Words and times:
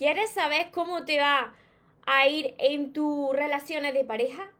¿Quieres 0.00 0.30
saber 0.30 0.70
cómo 0.70 1.04
te 1.04 1.20
va 1.20 1.52
a 2.06 2.26
ir 2.26 2.54
en 2.56 2.94
tus 2.94 3.36
relaciones 3.36 3.92
de 3.92 4.02
pareja? 4.02 4.50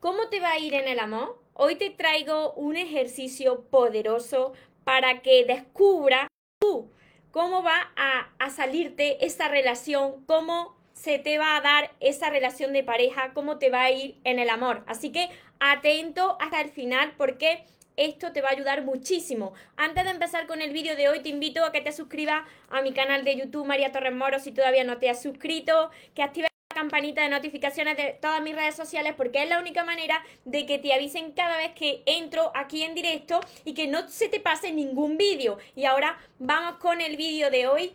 ¿Cómo 0.00 0.28
te 0.28 0.38
va 0.38 0.50
a 0.50 0.58
ir 0.58 0.74
en 0.74 0.86
el 0.86 0.98
amor? 0.98 1.42
Hoy 1.54 1.76
te 1.76 1.88
traigo 1.88 2.52
un 2.52 2.76
ejercicio 2.76 3.62
poderoso 3.70 4.52
para 4.84 5.22
que 5.22 5.46
descubras 5.46 6.26
tú 6.60 6.92
cómo 7.30 7.62
va 7.62 7.90
a, 7.96 8.34
a 8.38 8.50
salirte 8.50 9.24
esa 9.24 9.48
relación, 9.48 10.26
cómo 10.26 10.76
se 10.92 11.18
te 11.18 11.38
va 11.38 11.56
a 11.56 11.62
dar 11.62 11.92
esa 12.00 12.28
relación 12.28 12.74
de 12.74 12.84
pareja, 12.84 13.32
cómo 13.32 13.56
te 13.56 13.70
va 13.70 13.84
a 13.84 13.90
ir 13.90 14.20
en 14.24 14.38
el 14.38 14.50
amor. 14.50 14.84
Así 14.86 15.10
que 15.10 15.30
atento 15.58 16.36
hasta 16.38 16.60
el 16.60 16.68
final 16.68 17.14
porque 17.16 17.64
esto 17.96 18.32
te 18.32 18.40
va 18.40 18.48
a 18.48 18.52
ayudar 18.52 18.82
muchísimo. 18.84 19.52
Antes 19.76 20.04
de 20.04 20.10
empezar 20.10 20.46
con 20.46 20.62
el 20.62 20.72
vídeo 20.72 20.96
de 20.96 21.08
hoy, 21.08 21.20
te 21.20 21.28
invito 21.28 21.64
a 21.64 21.72
que 21.72 21.80
te 21.80 21.92
suscribas 21.92 22.42
a 22.70 22.82
mi 22.82 22.92
canal 22.92 23.24
de 23.24 23.36
YouTube 23.36 23.66
María 23.66 23.92
Torres 23.92 24.14
Moro 24.14 24.38
si 24.38 24.52
todavía 24.52 24.84
no 24.84 24.98
te 24.98 25.10
has 25.10 25.22
suscrito, 25.22 25.90
que 26.14 26.22
actives 26.22 26.50
la 26.70 26.74
campanita 26.74 27.22
de 27.22 27.28
notificaciones 27.28 27.96
de 27.96 28.18
todas 28.20 28.42
mis 28.42 28.54
redes 28.54 28.74
sociales 28.74 29.14
porque 29.16 29.42
es 29.42 29.48
la 29.48 29.58
única 29.58 29.84
manera 29.84 30.24
de 30.44 30.66
que 30.66 30.78
te 30.78 30.92
avisen 30.92 31.32
cada 31.32 31.56
vez 31.56 31.72
que 31.72 32.02
entro 32.06 32.50
aquí 32.54 32.82
en 32.82 32.94
directo 32.94 33.40
y 33.64 33.74
que 33.74 33.86
no 33.86 34.08
se 34.08 34.28
te 34.28 34.40
pase 34.40 34.72
ningún 34.72 35.16
vídeo. 35.16 35.58
Y 35.76 35.84
ahora 35.84 36.18
vamos 36.38 36.76
con 36.76 37.00
el 37.00 37.16
vídeo 37.16 37.50
de 37.50 37.66
hoy. 37.66 37.92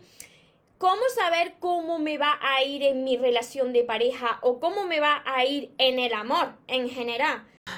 ¿Cómo 0.78 1.02
saber 1.12 1.54
cómo 1.58 1.98
me 1.98 2.18
va 2.18 2.38
a 2.40 2.62
ir 2.62 2.84
en 2.84 3.02
mi 3.02 3.16
relación 3.16 3.72
de 3.72 3.82
pareja 3.82 4.38
o 4.42 4.60
cómo 4.60 4.84
me 4.84 5.00
va 5.00 5.24
a 5.26 5.44
ir 5.44 5.72
en 5.76 5.98
el 5.98 6.12
amor 6.12 6.52
en 6.68 6.88
general? 6.88 7.42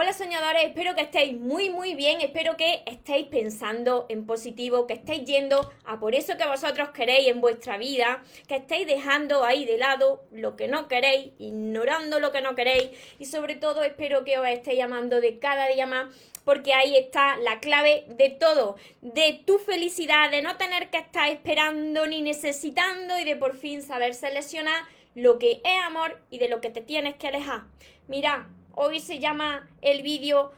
Hola 0.00 0.12
soñadores, 0.12 0.62
espero 0.62 0.94
que 0.94 1.00
estéis 1.00 1.36
muy 1.36 1.70
muy 1.70 1.96
bien, 1.96 2.20
espero 2.20 2.56
que 2.56 2.84
estéis 2.86 3.26
pensando 3.26 4.06
en 4.08 4.26
positivo, 4.26 4.86
que 4.86 4.94
estéis 4.94 5.24
yendo 5.24 5.72
a 5.84 5.98
por 5.98 6.14
eso 6.14 6.36
que 6.36 6.46
vosotros 6.46 6.90
queréis 6.90 7.26
en 7.26 7.40
vuestra 7.40 7.78
vida, 7.78 8.22
que 8.46 8.54
estéis 8.54 8.86
dejando 8.86 9.42
ahí 9.42 9.64
de 9.64 9.76
lado 9.76 10.22
lo 10.30 10.54
que 10.54 10.68
no 10.68 10.86
queréis, 10.86 11.32
ignorando 11.40 12.20
lo 12.20 12.30
que 12.30 12.42
no 12.42 12.54
queréis 12.54 12.90
y 13.18 13.24
sobre 13.24 13.56
todo 13.56 13.82
espero 13.82 14.22
que 14.22 14.38
os 14.38 14.46
estéis 14.46 14.78
llamando 14.78 15.20
de 15.20 15.40
cada 15.40 15.66
día 15.66 15.86
más 15.86 16.14
porque 16.44 16.74
ahí 16.74 16.96
está 16.96 17.36
la 17.38 17.58
clave 17.58 18.04
de 18.06 18.30
todo, 18.30 18.76
de 19.00 19.42
tu 19.44 19.58
felicidad, 19.58 20.30
de 20.30 20.42
no 20.42 20.56
tener 20.58 20.90
que 20.90 20.98
estar 20.98 21.28
esperando 21.28 22.06
ni 22.06 22.22
necesitando 22.22 23.18
y 23.18 23.24
de 23.24 23.34
por 23.34 23.56
fin 23.56 23.82
saber 23.82 24.14
seleccionar 24.14 24.84
lo 25.16 25.40
que 25.40 25.60
es 25.64 25.82
amor 25.84 26.22
y 26.30 26.38
de 26.38 26.48
lo 26.48 26.60
que 26.60 26.70
te 26.70 26.82
tienes 26.82 27.16
que 27.16 27.26
alejar. 27.26 27.62
Mira, 28.06 28.48
Hoy 28.80 29.00
se 29.00 29.18
llama 29.18 29.68
el 29.82 30.02
vídeo 30.02 30.52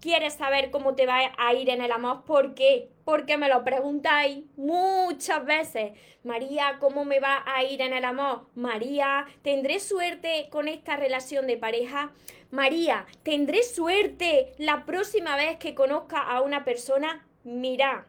¿Quieres 0.00 0.32
saber 0.32 0.70
cómo 0.70 0.94
te 0.94 1.04
va 1.04 1.34
a 1.36 1.52
ir 1.52 1.68
en 1.68 1.82
el 1.82 1.92
amor? 1.92 2.24
¿Por 2.24 2.54
qué? 2.54 2.88
Porque 3.04 3.36
me 3.36 3.50
lo 3.50 3.62
preguntáis 3.62 4.46
muchas 4.56 5.44
veces. 5.44 5.92
María, 6.24 6.78
¿cómo 6.80 7.04
me 7.04 7.20
va 7.20 7.44
a 7.44 7.62
ir 7.64 7.82
en 7.82 7.92
el 7.92 8.06
amor? 8.06 8.46
María, 8.54 9.26
¿tendré 9.42 9.80
suerte 9.80 10.48
con 10.50 10.66
esta 10.66 10.96
relación 10.96 11.46
de 11.46 11.58
pareja? 11.58 12.12
María, 12.50 13.04
¿tendré 13.22 13.62
suerte 13.62 14.54
la 14.56 14.86
próxima 14.86 15.36
vez 15.36 15.58
que 15.58 15.74
conozca 15.74 16.22
a 16.22 16.40
una 16.40 16.64
persona? 16.64 17.26
Mira, 17.44 18.06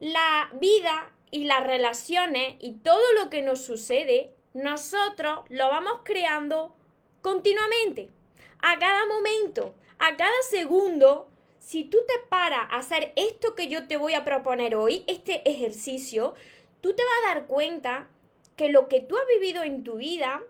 la 0.00 0.50
vida 0.54 1.12
y 1.30 1.44
las 1.44 1.64
relaciones 1.64 2.56
y 2.58 2.72
todo 2.72 3.04
lo 3.22 3.30
que 3.30 3.40
nos 3.40 3.64
sucede, 3.64 4.34
nosotros 4.52 5.44
lo 5.48 5.68
vamos 5.68 6.00
creando 6.02 6.74
continuamente 7.22 8.17
a 8.60 8.78
cada 8.78 9.06
momento, 9.06 9.74
a 9.98 10.16
cada 10.16 10.42
segundo, 10.48 11.28
si 11.58 11.84
tú 11.84 11.98
te 12.06 12.14
paras 12.28 12.66
a 12.70 12.78
hacer 12.78 13.12
esto 13.16 13.54
que 13.54 13.68
yo 13.68 13.86
te 13.86 13.96
voy 13.96 14.14
a 14.14 14.24
proponer 14.24 14.74
hoy, 14.74 15.04
este 15.06 15.48
ejercicio, 15.48 16.34
tú 16.80 16.94
te 16.94 17.02
vas 17.02 17.12
a 17.24 17.34
dar 17.34 17.46
cuenta 17.46 18.08
que 18.56 18.68
lo 18.70 18.88
que 18.88 19.00
tú 19.00 19.16
has 19.16 19.26
vivido 19.26 19.62
en 19.62 19.84
tu 19.84 19.96
vida 19.96 20.42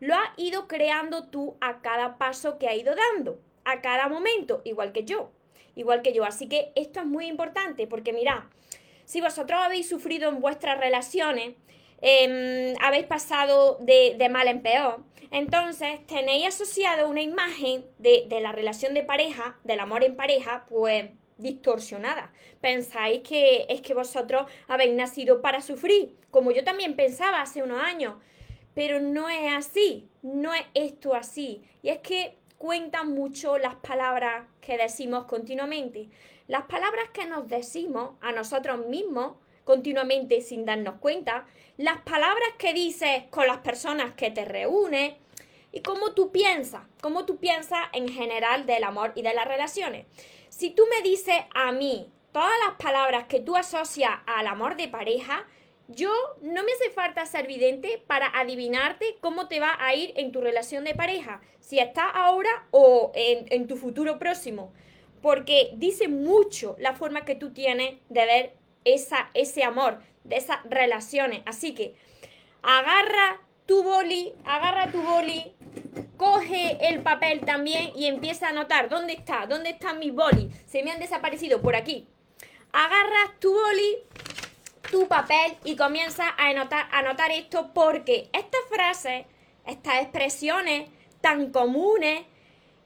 lo 0.00 0.14
has 0.14 0.30
ido 0.36 0.68
creando 0.68 1.28
tú 1.28 1.56
a 1.60 1.80
cada 1.80 2.18
paso 2.18 2.58
que 2.58 2.68
ha 2.68 2.74
ido 2.74 2.94
dando, 2.94 3.40
a 3.64 3.80
cada 3.80 4.08
momento, 4.08 4.60
igual 4.64 4.92
que 4.92 5.04
yo, 5.04 5.30
igual 5.74 6.02
que 6.02 6.12
yo. 6.12 6.24
Así 6.24 6.48
que 6.48 6.72
esto 6.74 7.00
es 7.00 7.06
muy 7.06 7.26
importante 7.26 7.86
porque 7.86 8.12
mira, 8.12 8.50
si 9.04 9.20
vosotros 9.20 9.58
habéis 9.62 9.88
sufrido 9.88 10.28
en 10.28 10.40
vuestras 10.40 10.78
relaciones, 10.78 11.54
Em, 12.00 12.74
habéis 12.80 13.06
pasado 13.06 13.78
de, 13.80 14.28
mal 14.30 14.48
en 14.48 14.62
peor. 14.62 15.02
Entonces 15.30 16.06
tenéis 16.06 16.46
asociado 16.46 17.08
una 17.08 17.22
imagen 17.22 17.84
de, 17.98 18.26
de 18.28 18.40
la 18.40 18.52
relación 18.52 18.94
de 18.94 19.02
pareja, 19.02 19.58
del 19.64 19.80
amor 19.80 20.04
en 20.04 20.16
pareja, 20.16 20.66
pues 20.68 21.10
distorsionada. 21.38 22.32
Pensáis 22.60 23.20
que 23.22 23.66
es 23.68 23.80
que 23.80 23.94
vosotros 23.94 24.46
habéis 24.68 24.94
nacido 24.94 25.42
para 25.42 25.60
sufrir, 25.60 26.16
como 26.30 26.52
yo 26.52 26.64
también 26.64 26.96
pensaba 26.96 27.40
hace 27.40 27.62
unos 27.62 27.82
años. 27.82 28.14
Pero 28.74 29.00
no 29.00 29.28
es 29.28 29.52
así, 29.54 30.08
no 30.22 30.52
es 30.52 30.64
esto 30.74 31.14
así. 31.14 31.62
Y 31.82 31.88
es 31.88 31.98
que 31.98 32.36
cuentan 32.58 33.12
mucho 33.12 33.58
las 33.58 33.74
palabras 33.76 34.46
que 34.60 34.76
decimos 34.76 35.24
continuamente. 35.24 36.08
Las 36.46 36.64
palabras 36.64 37.08
que 37.12 37.26
nos 37.26 37.48
decimos 37.48 38.16
a 38.20 38.32
nosotros 38.32 38.86
mismos 38.86 39.36
continuamente 39.66 40.42
sin 40.42 40.64
darnos 40.64 41.00
cuenta, 41.00 41.44
las 41.76 42.00
palabras 42.02 42.48
que 42.56 42.72
dices 42.72 43.24
con 43.30 43.48
las 43.48 43.58
personas 43.58 44.14
que 44.14 44.30
te 44.30 44.44
reúnes 44.44 45.14
y 45.72 45.80
cómo 45.80 46.12
tú 46.12 46.30
piensas, 46.30 46.82
cómo 47.02 47.26
tú 47.26 47.38
piensas 47.38 47.80
en 47.92 48.08
general 48.08 48.64
del 48.64 48.84
amor 48.84 49.12
y 49.16 49.22
de 49.22 49.34
las 49.34 49.46
relaciones. 49.46 50.06
Si 50.50 50.70
tú 50.70 50.84
me 50.88 51.02
dices 51.02 51.34
a 51.52 51.72
mí 51.72 52.08
todas 52.30 52.54
las 52.64 52.76
palabras 52.80 53.26
que 53.26 53.40
tú 53.40 53.56
asocias 53.56 54.12
al 54.26 54.46
amor 54.46 54.76
de 54.76 54.86
pareja, 54.86 55.44
yo 55.88 56.12
no 56.42 56.62
me 56.62 56.72
hace 56.72 56.90
falta 56.90 57.26
ser 57.26 57.48
vidente 57.48 58.00
para 58.06 58.28
adivinarte 58.38 59.16
cómo 59.20 59.48
te 59.48 59.58
va 59.58 59.76
a 59.80 59.96
ir 59.96 60.12
en 60.14 60.30
tu 60.30 60.40
relación 60.40 60.84
de 60.84 60.94
pareja, 60.94 61.40
si 61.58 61.80
está 61.80 62.08
ahora 62.08 62.68
o 62.70 63.10
en, 63.16 63.46
en 63.50 63.66
tu 63.66 63.76
futuro 63.76 64.20
próximo, 64.20 64.72
porque 65.22 65.72
dice 65.74 66.06
mucho 66.06 66.76
la 66.78 66.94
forma 66.94 67.24
que 67.24 67.34
tú 67.34 67.52
tienes 67.52 67.96
de 68.08 68.26
ver 68.26 68.65
esa, 68.86 69.28
ese 69.34 69.64
amor, 69.64 70.00
de 70.24 70.36
esas 70.36 70.58
relaciones. 70.64 71.42
Así 71.44 71.74
que 71.74 71.94
agarra 72.62 73.40
tu 73.66 73.82
boli, 73.82 74.32
agarra 74.44 74.90
tu 74.90 75.02
boli, 75.02 75.54
coge 76.16 76.78
el 76.88 77.02
papel 77.02 77.40
también 77.40 77.90
y 77.94 78.06
empieza 78.06 78.46
a 78.46 78.50
anotar. 78.50 78.88
¿Dónde 78.88 79.12
está? 79.12 79.46
¿Dónde 79.46 79.70
están 79.70 79.98
mis 79.98 80.14
bolis? 80.14 80.54
Se 80.66 80.82
me 80.82 80.92
han 80.92 81.00
desaparecido 81.00 81.60
por 81.60 81.76
aquí. 81.76 82.06
Agarras 82.72 83.38
tu 83.40 83.52
boli, 83.52 83.98
tu 84.90 85.08
papel 85.08 85.56
y 85.64 85.76
comienza 85.76 86.28
a 86.28 86.48
anotar, 86.48 86.88
anotar 86.92 87.30
esto 87.32 87.72
porque 87.74 88.30
estas 88.32 88.60
frases, 88.68 89.26
estas 89.66 90.02
expresiones 90.02 90.88
tan 91.20 91.50
comunes, 91.50 92.24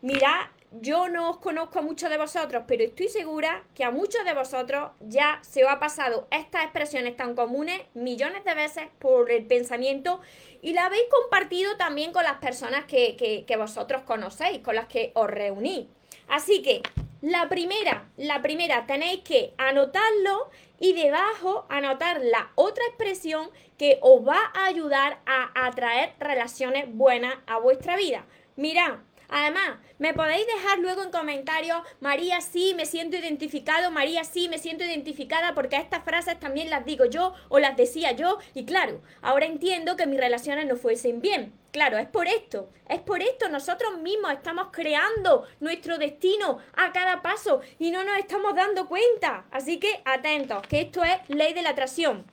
mira, 0.00 0.50
yo 0.72 1.08
no 1.08 1.30
os 1.30 1.38
conozco 1.38 1.80
a 1.80 1.82
muchos 1.82 2.10
de 2.10 2.18
vosotros, 2.18 2.64
pero 2.66 2.84
estoy 2.84 3.08
segura 3.08 3.64
que 3.74 3.84
a 3.84 3.90
muchos 3.90 4.24
de 4.24 4.34
vosotros 4.34 4.90
ya 5.00 5.40
se 5.42 5.64
os 5.64 5.70
ha 5.70 5.80
pasado 5.80 6.28
estas 6.30 6.62
expresiones 6.64 7.16
tan 7.16 7.34
comunes 7.34 7.80
millones 7.94 8.44
de 8.44 8.54
veces 8.54 8.84
por 8.98 9.30
el 9.30 9.46
pensamiento 9.46 10.20
y 10.62 10.72
la 10.72 10.86
habéis 10.86 11.04
compartido 11.10 11.76
también 11.76 12.12
con 12.12 12.22
las 12.22 12.38
personas 12.38 12.84
que, 12.84 13.44
que 13.46 13.56
vosotros 13.56 14.02
conocéis, 14.02 14.60
con 14.60 14.76
las 14.76 14.86
que 14.86 15.10
os 15.14 15.28
reunís. 15.28 15.86
Así 16.28 16.62
que 16.62 16.82
la 17.20 17.48
primera, 17.48 18.08
la 18.16 18.40
primera 18.40 18.86
tenéis 18.86 19.20
que 19.22 19.52
anotarlo 19.58 20.48
y 20.78 20.94
debajo 20.94 21.66
anotar 21.68 22.20
la 22.22 22.50
otra 22.54 22.84
expresión 22.86 23.50
que 23.76 23.98
os 24.00 24.26
va 24.26 24.50
a 24.54 24.66
ayudar 24.66 25.20
a 25.26 25.66
atraer 25.66 26.14
relaciones 26.18 26.86
buenas 26.88 27.34
a 27.46 27.58
vuestra 27.58 27.96
vida. 27.96 28.24
Mirad, 28.56 28.98
Además, 29.30 29.78
me 29.98 30.12
podéis 30.12 30.46
dejar 30.46 30.80
luego 30.80 31.02
en 31.02 31.10
comentarios, 31.10 31.78
María 32.00 32.40
sí, 32.40 32.74
me 32.74 32.84
siento 32.84 33.16
identificado, 33.16 33.90
María 33.90 34.24
sí, 34.24 34.48
me 34.48 34.58
siento 34.58 34.84
identificada 34.84 35.54
porque 35.54 35.76
estas 35.76 36.02
frases 36.02 36.40
también 36.40 36.68
las 36.68 36.84
digo 36.84 37.04
yo 37.04 37.34
o 37.48 37.60
las 37.60 37.76
decía 37.76 38.12
yo. 38.12 38.38
Y 38.54 38.64
claro, 38.64 39.00
ahora 39.22 39.46
entiendo 39.46 39.96
que 39.96 40.06
mis 40.06 40.18
relaciones 40.18 40.66
no 40.66 40.76
fuesen 40.76 41.20
bien. 41.20 41.52
Claro, 41.70 41.98
es 41.98 42.08
por 42.08 42.26
esto, 42.26 42.68
es 42.88 42.98
por 43.00 43.22
esto, 43.22 43.48
nosotros 43.48 43.98
mismos 43.98 44.32
estamos 44.32 44.68
creando 44.72 45.46
nuestro 45.60 45.98
destino 45.98 46.58
a 46.74 46.92
cada 46.92 47.22
paso 47.22 47.60
y 47.78 47.92
no 47.92 48.02
nos 48.02 48.18
estamos 48.18 48.56
dando 48.56 48.88
cuenta. 48.88 49.44
Así 49.52 49.78
que 49.78 50.02
atentos, 50.04 50.66
que 50.66 50.80
esto 50.80 51.04
es 51.04 51.20
ley 51.28 51.54
de 51.54 51.62
la 51.62 51.70
atracción. 51.70 52.24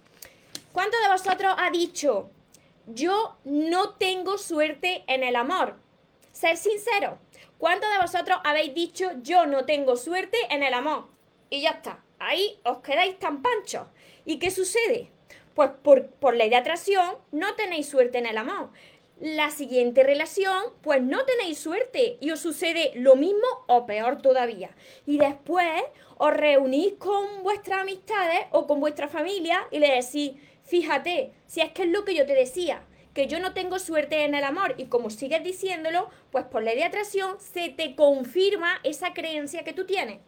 ¿Cuántos 0.71 0.99
de 1.01 1.09
vosotros 1.09 1.53
ha 1.57 1.69
dicho, 1.69 2.31
yo 2.87 3.37
no 3.43 3.89
tengo 3.95 4.37
suerte 4.37 5.03
en 5.07 5.23
el 5.23 5.35
amor. 5.35 5.75
Ser 6.37 6.55
sincero. 6.55 7.17
¿Cuántos 7.57 7.89
de 7.91 7.97
vosotros 7.97 8.37
habéis 8.43 8.75
dicho 8.75 9.09
yo 9.23 9.47
no 9.47 9.65
tengo 9.65 9.95
suerte 9.95 10.37
en 10.51 10.61
el 10.61 10.75
amor? 10.75 11.07
Y 11.49 11.61
ya 11.61 11.71
está. 11.71 12.03
Ahí 12.19 12.59
os 12.63 12.77
quedáis 12.81 13.17
tan 13.17 13.41
panchos. 13.41 13.87
¿Y 14.23 14.37
qué 14.37 14.51
sucede? 14.51 15.09
Pues 15.55 15.71
por, 15.81 16.11
por 16.11 16.35
ley 16.35 16.51
de 16.51 16.57
atracción 16.57 17.17
no 17.31 17.55
tenéis 17.55 17.89
suerte 17.89 18.19
en 18.19 18.27
el 18.27 18.37
amor. 18.37 18.69
La 19.19 19.49
siguiente 19.49 20.03
relación, 20.03 20.61
pues 20.83 21.01
no 21.01 21.25
tenéis 21.25 21.57
suerte 21.57 22.19
y 22.21 22.29
os 22.29 22.39
sucede 22.39 22.91
lo 22.93 23.15
mismo 23.15 23.47
o 23.65 23.87
peor 23.87 24.21
todavía. 24.21 24.69
Y 25.07 25.17
después 25.17 25.81
os 26.19 26.33
reunís 26.35 26.93
con 26.99 27.41
vuestras 27.41 27.81
amistades 27.81 28.45
o 28.51 28.67
con 28.67 28.79
vuestra 28.79 29.07
familia 29.07 29.67
y 29.71 29.79
le 29.79 29.89
decís, 29.89 30.33
fíjate, 30.65 31.33
si 31.47 31.61
es 31.61 31.71
que 31.71 31.81
es 31.81 31.89
lo 31.89 32.05
que 32.05 32.13
yo 32.13 32.27
te 32.27 32.35
decía, 32.35 32.83
que 33.17 33.25
yo 33.25 33.39
no 33.39 33.51
tengo 33.51 33.79
suerte 33.79 34.25
en 34.25 34.35
el 34.35 34.43
amor 34.43 34.75
y 34.77 34.85
como 34.89 35.09
sigues 35.09 35.43
diciéndolo, 35.43 36.11
pues 36.29 36.45
por 36.45 36.61
ley 36.61 36.75
de 36.75 36.83
atracción 36.83 37.39
se 37.39 37.69
te 37.69 37.95
confirma 37.95 38.79
esa 38.83 39.15
creencia 39.15 39.63
que 39.63 39.73
tú 39.73 39.87
tienes. 39.87 40.19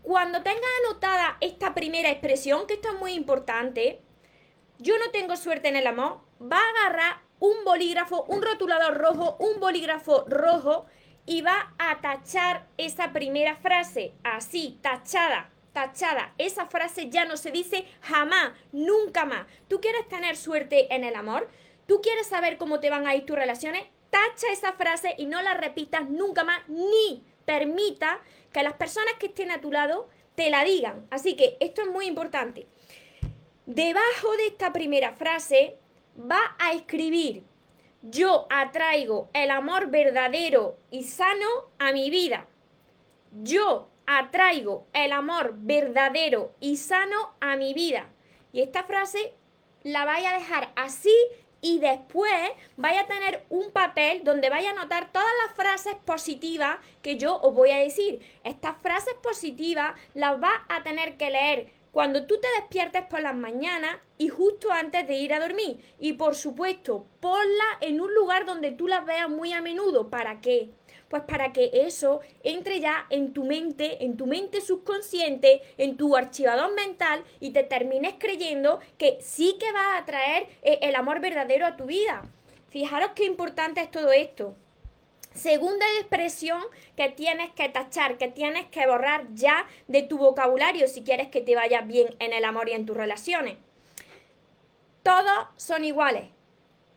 Cuando 0.00 0.40
tengas 0.44 0.62
anotada 0.84 1.38
esta 1.40 1.74
primera 1.74 2.08
expresión, 2.08 2.68
que 2.68 2.74
esto 2.74 2.90
es 2.90 3.00
muy 3.00 3.14
importante, 3.14 4.00
yo 4.78 4.96
no 4.98 5.10
tengo 5.10 5.36
suerte 5.36 5.66
en 5.66 5.74
el 5.74 5.88
amor, 5.88 6.20
va 6.40 6.58
a 6.58 6.86
agarrar 6.86 7.20
un 7.40 7.64
bolígrafo, 7.64 8.22
un 8.28 8.42
rotulador 8.42 8.96
rojo, 8.96 9.36
un 9.40 9.58
bolígrafo 9.58 10.24
rojo 10.28 10.86
y 11.26 11.42
va 11.42 11.74
a 11.80 12.00
tachar 12.00 12.68
esa 12.78 13.12
primera 13.12 13.56
frase, 13.56 14.14
así, 14.22 14.78
tachada, 14.82 15.50
tachada. 15.72 16.32
Esa 16.38 16.66
frase 16.66 17.10
ya 17.10 17.24
no 17.24 17.36
se 17.36 17.50
dice 17.50 17.86
jamás, 18.02 18.52
nunca 18.70 19.24
más. 19.24 19.48
¿Tú 19.66 19.80
quieres 19.80 20.06
tener 20.06 20.36
suerte 20.36 20.94
en 20.94 21.02
el 21.02 21.16
amor? 21.16 21.48
¿Tú 21.90 22.00
quieres 22.00 22.28
saber 22.28 22.56
cómo 22.56 22.78
te 22.78 22.88
van 22.88 23.08
a 23.08 23.16
ir 23.16 23.26
tus 23.26 23.34
relaciones? 23.34 23.82
Tacha 24.10 24.52
esa 24.52 24.74
frase 24.74 25.16
y 25.18 25.26
no 25.26 25.42
la 25.42 25.54
repitas 25.54 26.08
nunca 26.08 26.44
más, 26.44 26.60
ni 26.68 27.24
permita 27.44 28.20
que 28.52 28.62
las 28.62 28.74
personas 28.74 29.14
que 29.18 29.26
estén 29.26 29.50
a 29.50 29.60
tu 29.60 29.72
lado 29.72 30.08
te 30.36 30.50
la 30.50 30.62
digan. 30.62 31.04
Así 31.10 31.34
que 31.34 31.56
esto 31.58 31.82
es 31.82 31.88
muy 31.88 32.06
importante. 32.06 32.68
Debajo 33.66 34.36
de 34.36 34.46
esta 34.46 34.72
primera 34.72 35.14
frase 35.14 35.78
va 36.16 36.54
a 36.60 36.74
escribir, 36.74 37.42
yo 38.02 38.46
atraigo 38.50 39.28
el 39.32 39.50
amor 39.50 39.90
verdadero 39.90 40.76
y 40.92 41.02
sano 41.02 41.72
a 41.80 41.90
mi 41.90 42.08
vida. 42.08 42.46
Yo 43.42 43.88
atraigo 44.06 44.86
el 44.92 45.10
amor 45.10 45.54
verdadero 45.56 46.54
y 46.60 46.76
sano 46.76 47.34
a 47.40 47.56
mi 47.56 47.74
vida. 47.74 48.06
Y 48.52 48.60
esta 48.60 48.84
frase 48.84 49.34
la 49.82 50.04
voy 50.04 50.24
a 50.24 50.34
dejar 50.34 50.72
así 50.76 51.16
y 51.60 51.78
después 51.78 52.50
vaya 52.76 53.02
a 53.02 53.06
tener 53.06 53.44
un 53.48 53.70
papel 53.70 54.24
donde 54.24 54.50
vaya 54.50 54.70
a 54.70 54.72
anotar 54.72 55.12
todas 55.12 55.28
las 55.44 55.54
frases 55.54 55.94
positivas 56.04 56.78
que 57.02 57.16
yo 57.16 57.40
os 57.40 57.54
voy 57.54 57.70
a 57.70 57.78
decir. 57.78 58.20
Estas 58.44 58.76
frases 58.80 59.14
positivas 59.22 59.94
las 60.14 60.42
va 60.42 60.64
a 60.68 60.82
tener 60.82 61.16
que 61.16 61.30
leer 61.30 61.80
cuando 61.92 62.26
tú 62.26 62.38
te 62.40 62.48
despiertes 62.60 63.04
por 63.06 63.20
las 63.20 63.34
mañanas 63.34 63.96
y 64.16 64.28
justo 64.28 64.70
antes 64.70 65.06
de 65.08 65.14
ir 65.14 65.34
a 65.34 65.40
dormir. 65.40 65.80
Y 65.98 66.14
por 66.14 66.34
supuesto, 66.34 67.06
ponla 67.20 67.64
en 67.80 68.00
un 68.00 68.14
lugar 68.14 68.46
donde 68.46 68.70
tú 68.70 68.86
las 68.86 69.04
veas 69.04 69.28
muy 69.28 69.52
a 69.52 69.60
menudo. 69.60 70.08
¿Para 70.08 70.40
qué? 70.40 70.70
Pues 71.10 71.24
para 71.24 71.52
que 71.52 71.70
eso 71.72 72.20
entre 72.44 72.78
ya 72.78 73.04
en 73.10 73.32
tu 73.32 73.42
mente, 73.44 74.04
en 74.04 74.16
tu 74.16 74.26
mente 74.26 74.60
subconsciente, 74.60 75.60
en 75.76 75.96
tu 75.96 76.16
archivador 76.16 76.72
mental 76.72 77.24
y 77.40 77.50
te 77.50 77.64
termines 77.64 78.14
creyendo 78.16 78.78
que 78.96 79.18
sí 79.20 79.56
que 79.58 79.72
va 79.72 79.96
a 79.96 80.04
traer 80.04 80.46
eh, 80.62 80.78
el 80.82 80.94
amor 80.94 81.20
verdadero 81.20 81.66
a 81.66 81.76
tu 81.76 81.86
vida. 81.86 82.22
Fijaros 82.68 83.10
qué 83.16 83.24
importante 83.24 83.80
es 83.80 83.90
todo 83.90 84.12
esto. 84.12 84.54
Segunda 85.34 85.84
expresión 85.98 86.62
que 86.96 87.08
tienes 87.08 87.50
que 87.50 87.68
tachar, 87.68 88.16
que 88.16 88.28
tienes 88.28 88.66
que 88.66 88.86
borrar 88.86 89.26
ya 89.34 89.66
de 89.88 90.02
tu 90.02 90.16
vocabulario 90.16 90.86
si 90.86 91.02
quieres 91.02 91.26
que 91.26 91.40
te 91.40 91.56
vaya 91.56 91.80
bien 91.80 92.14
en 92.20 92.32
el 92.32 92.44
amor 92.44 92.68
y 92.68 92.72
en 92.72 92.86
tus 92.86 92.96
relaciones. 92.96 93.56
Todos 95.02 95.48
son 95.56 95.84
iguales. 95.84 96.24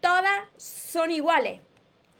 Todas 0.01 0.49
son 0.57 1.09
iguales. 1.09 1.61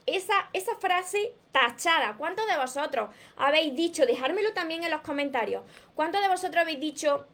Esa, 0.05 0.49
esa 0.53 0.75
frase 0.75 1.33
tachada. 1.51 2.15
¿Cuántos 2.17 2.45
de 2.47 2.57
vosotros 2.57 3.09
habéis 3.37 3.75
dicho? 3.75 4.05
Dejármelo 4.05 4.53
también 4.53 4.83
en 4.83 4.91
los 4.91 5.01
comentarios. 5.01 5.63
¿Cuántos 5.95 6.21
de 6.21 6.27
vosotros 6.27 6.61
habéis 6.61 6.79
dicho? 6.79 7.25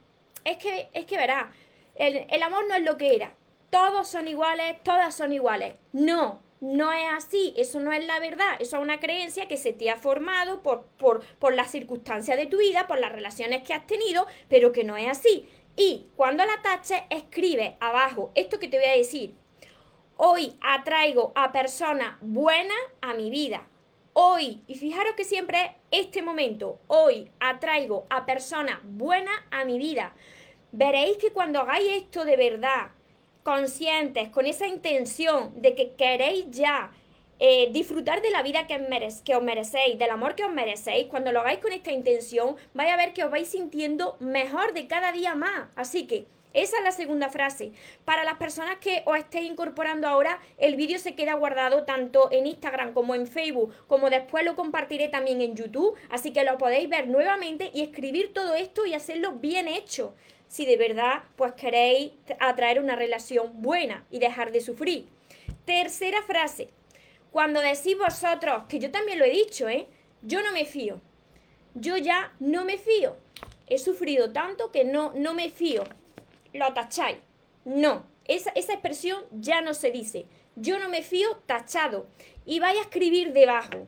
Es 0.43 0.57
que, 0.57 0.89
es 0.93 1.05
que 1.05 1.17
verá, 1.17 1.51
el, 1.95 2.25
el 2.29 2.43
amor 2.43 2.65
no 2.67 2.75
es 2.75 2.83
lo 2.83 2.97
que 2.97 3.15
era. 3.15 3.33
Todos 3.69 4.07
son 4.07 4.27
iguales, 4.27 4.81
todas 4.83 5.15
son 5.15 5.33
iguales. 5.33 5.75
No, 5.93 6.41
no 6.61 6.91
es 6.91 7.07
así, 7.11 7.53
eso 7.55 7.79
no 7.79 7.91
es 7.91 8.05
la 8.05 8.19
verdad, 8.19 8.55
eso 8.59 8.77
es 8.77 8.81
una 8.83 8.99
creencia 8.99 9.47
que 9.47 9.57
se 9.57 9.73
te 9.73 9.89
ha 9.89 9.95
formado 9.95 10.61
por, 10.61 10.85
por, 10.97 11.23
por 11.37 11.53
las 11.53 11.71
circunstancias 11.71 12.37
de 12.37 12.47
tu 12.47 12.57
vida, 12.57 12.87
por 12.87 12.99
las 12.99 13.11
relaciones 13.11 13.63
que 13.63 13.73
has 13.73 13.87
tenido, 13.87 14.27
pero 14.49 14.71
que 14.71 14.83
no 14.83 14.97
es 14.97 15.07
así. 15.07 15.47
Y 15.75 16.07
cuando 16.17 16.45
la 16.45 16.61
taches, 16.61 17.01
escribe 17.09 17.77
abajo 17.79 18.31
esto 18.35 18.59
que 18.59 18.67
te 18.67 18.77
voy 18.77 18.87
a 18.87 18.97
decir. 18.97 19.35
Hoy 20.21 20.57
atraigo 20.59 21.31
a 21.33 21.53
personas 21.53 22.17
buenas 22.19 22.77
a 22.99 23.13
mi 23.13 23.29
vida. 23.29 23.65
Hoy, 24.11 24.61
y 24.67 24.75
fijaros 24.75 25.13
que 25.13 25.23
siempre 25.23 25.77
este 25.91 26.21
momento, 26.21 26.77
hoy 26.87 27.31
atraigo 27.39 28.05
a 28.09 28.25
personas 28.25 28.79
buenas 28.83 29.39
a 29.49 29.63
mi 29.63 29.77
vida. 29.77 30.13
Veréis 30.73 31.15
que 31.19 31.31
cuando 31.31 31.61
hagáis 31.61 31.89
esto 31.89 32.25
de 32.25 32.35
verdad, 32.35 32.89
conscientes, 33.43 34.27
con 34.27 34.45
esa 34.45 34.67
intención 34.67 35.53
de 35.61 35.73
que 35.73 35.93
queréis 35.93 36.51
ya 36.51 36.91
eh, 37.39 37.69
disfrutar 37.71 38.21
de 38.21 38.31
la 38.31 38.43
vida 38.43 38.67
que, 38.67 38.77
que 39.23 39.37
os 39.37 39.41
merecéis, 39.41 39.97
del 39.97 40.09
amor 40.09 40.35
que 40.35 40.43
os 40.43 40.51
merecéis, 40.51 41.07
cuando 41.07 41.31
lo 41.31 41.39
hagáis 41.39 41.59
con 41.59 41.71
esta 41.71 41.93
intención, 41.93 42.57
vais 42.73 42.91
a 42.91 42.97
ver 42.97 43.13
que 43.13 43.23
os 43.23 43.31
vais 43.31 43.47
sintiendo 43.47 44.17
mejor 44.19 44.73
de 44.73 44.85
cada 44.85 45.13
día 45.13 45.33
más. 45.35 45.69
Así 45.77 46.07
que 46.07 46.25
esa 46.53 46.77
es 46.77 46.83
la 46.83 46.91
segunda 46.91 47.29
frase. 47.29 47.73
Para 48.05 48.23
las 48.23 48.37
personas 48.37 48.77
que 48.77 49.03
os 49.05 49.17
estéis 49.17 49.49
incorporando 49.49 50.07
ahora, 50.07 50.39
el 50.57 50.75
vídeo 50.75 50.97
se 50.97 51.15
queda 51.15 51.35
guardado 51.35 51.83
tanto 51.83 52.29
en 52.31 52.47
Instagram 52.47 52.93
como 52.93 53.13
en 53.13 53.27
Facebook, 53.27 53.73
como 53.87 54.09
después 54.09 54.43
lo 54.43 54.55
compartiré 54.55 55.09
también 55.09 55.41
en 55.41 55.55
YouTube, 55.55 55.95
así 56.09 56.31
que 56.33 56.43
lo 56.43 56.57
podéis 56.57 56.89
ver 56.89 57.07
nuevamente 57.07 57.69
y 57.73 57.81
escribir 57.81 58.33
todo 58.33 58.55
esto 58.55 58.85
y 58.85 58.93
hacerlo 58.93 59.33
bien 59.33 59.67
hecho 59.67 60.15
si 60.47 60.65
de 60.65 60.77
verdad 60.77 61.23
pues 61.35 61.53
queréis 61.53 62.11
atraer 62.39 62.81
una 62.81 62.95
relación 62.95 63.61
buena 63.61 64.05
y 64.09 64.19
dejar 64.19 64.51
de 64.51 64.61
sufrir. 64.61 65.07
Tercera 65.65 66.21
frase. 66.23 66.69
Cuando 67.31 67.61
decís 67.61 67.95
vosotros, 67.97 68.63
que 68.67 68.79
yo 68.79 68.89
también 68.89 69.19
lo 69.19 69.25
he 69.25 69.29
dicho, 69.29 69.69
¿eh? 69.69 69.87
Yo 70.23 70.41
no 70.41 70.51
me 70.51 70.65
fío. 70.65 70.99
Yo 71.75 71.95
ya 71.97 72.33
no 72.39 72.65
me 72.65 72.79
fío. 72.79 73.15
He 73.67 73.77
sufrido 73.77 74.31
tanto 74.33 74.71
que 74.71 74.83
no, 74.83 75.13
no 75.15 75.35
me 75.35 75.51
fío. 75.51 75.83
Lo 76.53 76.73
tacháis. 76.73 77.17
No. 77.65 78.05
Esa, 78.25 78.51
esa 78.51 78.73
expresión 78.73 79.23
ya 79.31 79.61
no 79.61 79.73
se 79.73 79.91
dice. 79.91 80.25
Yo 80.55 80.79
no 80.79 80.89
me 80.89 81.01
fío 81.01 81.37
tachado. 81.45 82.07
Y 82.45 82.59
vaya 82.59 82.79
a 82.79 82.83
escribir 82.83 83.33
debajo. 83.33 83.87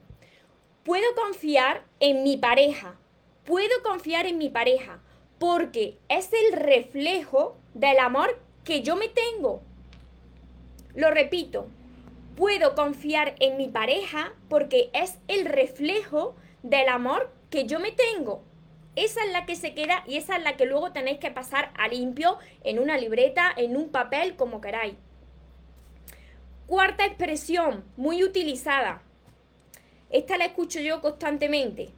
Puedo 0.83 1.13
confiar 1.15 1.85
en 1.99 2.23
mi 2.23 2.37
pareja. 2.37 2.97
Puedo 3.45 3.83
confiar 3.83 4.25
en 4.25 4.37
mi 4.37 4.49
pareja 4.49 5.01
porque 5.39 5.97
es 6.07 6.29
el 6.33 6.53
reflejo 6.53 7.57
del 7.73 7.97
amor 7.99 8.39
que 8.63 8.81
yo 8.81 8.95
me 8.95 9.09
tengo. 9.09 9.61
Lo 10.93 11.09
repito, 11.09 11.67
puedo 12.35 12.75
confiar 12.75 13.35
en 13.39 13.57
mi 13.57 13.67
pareja 13.67 14.33
porque 14.49 14.89
es 14.93 15.17
el 15.27 15.45
reflejo 15.45 16.35
del 16.63 16.89
amor 16.89 17.31
que 17.49 17.65
yo 17.65 17.79
me 17.79 17.91
tengo. 17.91 18.43
Esa 18.95 19.23
es 19.23 19.31
la 19.31 19.45
que 19.45 19.55
se 19.55 19.73
queda 19.73 20.03
y 20.05 20.17
esa 20.17 20.35
es 20.35 20.43
la 20.43 20.57
que 20.57 20.65
luego 20.65 20.91
tenéis 20.91 21.19
que 21.19 21.31
pasar 21.31 21.71
a 21.77 21.87
limpio 21.87 22.37
en 22.63 22.77
una 22.77 22.97
libreta, 22.97 23.51
en 23.55 23.77
un 23.77 23.89
papel, 23.89 24.35
como 24.35 24.59
queráis. 24.59 24.95
Cuarta 26.67 27.05
expresión, 27.05 27.85
muy 27.95 28.23
utilizada. 28.23 29.01
Esta 30.09 30.37
la 30.37 30.45
escucho 30.45 30.81
yo 30.81 31.01
constantemente. 31.01 31.89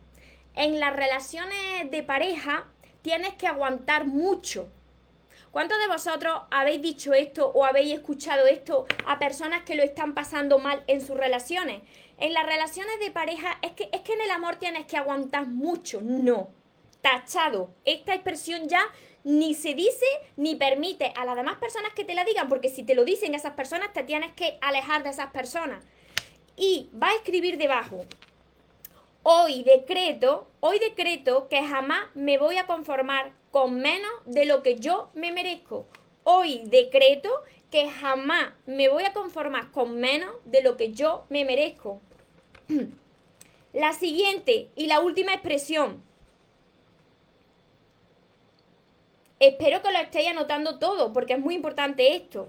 En 0.56 0.80
las 0.80 0.96
relaciones 0.96 1.90
de 1.90 2.04
pareja 2.04 2.68
tienes 3.02 3.34
que 3.34 3.48
aguantar 3.48 4.06
mucho. 4.06 4.70
¿Cuántos 5.52 5.80
de 5.80 5.88
vosotros 5.88 6.42
habéis 6.52 6.82
dicho 6.82 7.14
esto 7.14 7.48
o 7.50 7.66
habéis 7.66 7.94
escuchado 7.94 8.46
esto 8.46 8.86
a 9.08 9.18
personas 9.18 9.64
que 9.64 9.76
lo 9.76 9.84
están 9.84 10.14
pasando 10.14 10.60
mal 10.60 10.84
en 10.86 11.02
sus 11.02 11.18
relaciones? 11.18 11.82
En 12.20 12.34
las 12.34 12.46
relaciones 12.46 13.00
de 13.00 13.12
pareja 13.12 13.58
es 13.64 13.72
que, 13.72 13.90
es 13.92 14.02
que 14.02 14.14
en 14.14 14.22
el 14.22 14.32
amor 14.32 14.58
tienes 14.58 14.86
que 14.86 14.98
aguantar 14.98 15.48
mucho. 15.48 16.02
No. 16.02 16.50
Tachado. 17.04 17.70
Esta 17.86 18.16
expresión 18.16 18.68
ya 18.68 18.84
ni 19.24 19.54
se 19.54 19.76
dice 19.76 20.06
ni 20.38 20.56
permite 20.56 21.14
a 21.16 21.26
las 21.26 21.36
demás 21.36 21.58
personas 21.58 21.94
que 21.94 22.04
te 22.04 22.16
la 22.16 22.26
digan, 22.26 22.50
porque 22.50 22.70
si 22.70 22.84
te 22.84 22.96
lo 22.96 23.06
dicen 23.06 23.36
esas 23.36 23.54
personas, 23.54 23.94
te 23.94 24.02
tienes 24.02 24.34
que 24.34 24.58
alejar 24.62 25.04
de 25.04 25.12
esas 25.12 25.32
personas. 25.32 25.86
Y 26.56 26.90
va 27.00 27.10
a 27.10 27.16
escribir 27.16 27.60
debajo, 27.60 28.06
Hoy 29.26 29.64
decreto, 29.64 30.50
hoy 30.60 30.80
decreto 30.80 31.48
que 31.48 31.64
jamás 31.64 32.08
me 32.14 32.38
voy 32.38 32.58
a 32.58 32.66
conformar 32.66 33.32
con 33.52 33.76
menos 33.76 34.12
de 34.26 34.46
lo 34.46 34.62
que 34.62 34.76
yo 34.76 35.12
me 35.14 35.32
merezco. 35.32 35.88
Hoy 36.26 36.64
decreto 36.66 37.30
que 37.72 37.90
jamás 37.90 38.52
me 38.66 38.90
voy 38.90 39.06
a 39.06 39.14
conformar 39.14 39.72
con 39.72 39.98
menos 39.98 40.36
de 40.44 40.62
lo 40.62 40.76
que 40.76 40.92
yo 40.92 41.26
me 41.30 41.46
merezco. 41.46 42.02
La 43.74 43.94
siguiente 43.94 44.70
y 44.76 44.88
la 44.88 45.00
última 45.00 45.34
expresión. 45.34 46.04
Espero 49.44 49.82
que 49.82 49.92
lo 49.92 50.00
estéis 50.00 50.30
anotando 50.30 50.80
todo, 50.80 51.12
porque 51.12 51.34
es 51.34 51.40
muy 51.40 51.56
importante 51.56 52.16
esto. 52.16 52.48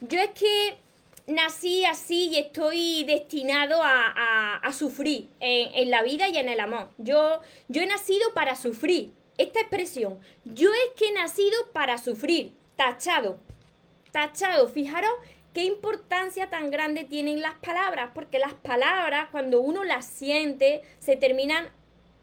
Yo 0.00 0.18
es 0.18 0.30
que 0.30 0.76
nací 1.28 1.84
así 1.84 2.30
y 2.30 2.38
estoy 2.38 3.04
destinado 3.04 3.80
a, 3.80 4.68
sufrir 4.72 5.28
en, 5.38 5.90
la 5.92 6.02
vida 6.02 6.28
y 6.28 6.38
en 6.38 6.48
el 6.48 6.58
amor. 6.58 6.88
Yo, 6.98 7.40
yo 7.68 7.82
he 7.82 7.86
nacido 7.86 8.34
para 8.34 8.56
sufrir. 8.56 9.12
Esta 9.38 9.60
expresión, 9.60 10.18
yo 10.44 10.70
es 10.72 10.90
que 10.96 11.10
he 11.10 11.12
nacido 11.12 11.70
para 11.72 11.98
sufrir. 11.98 12.52
Tachado. 12.74 13.38
Tachado. 14.10 14.66
Fijaros 14.66 15.12
qué 15.54 15.62
importancia 15.62 16.50
tan 16.50 16.72
grande 16.72 17.04
tienen 17.04 17.40
las 17.40 17.54
palabras, 17.58 18.10
porque 18.12 18.40
las 18.40 18.54
palabras, 18.54 19.28
cuando 19.30 19.60
uno 19.60 19.84
las 19.84 20.04
siente, 20.04 20.82
se 20.98 21.14
terminan 21.14 21.70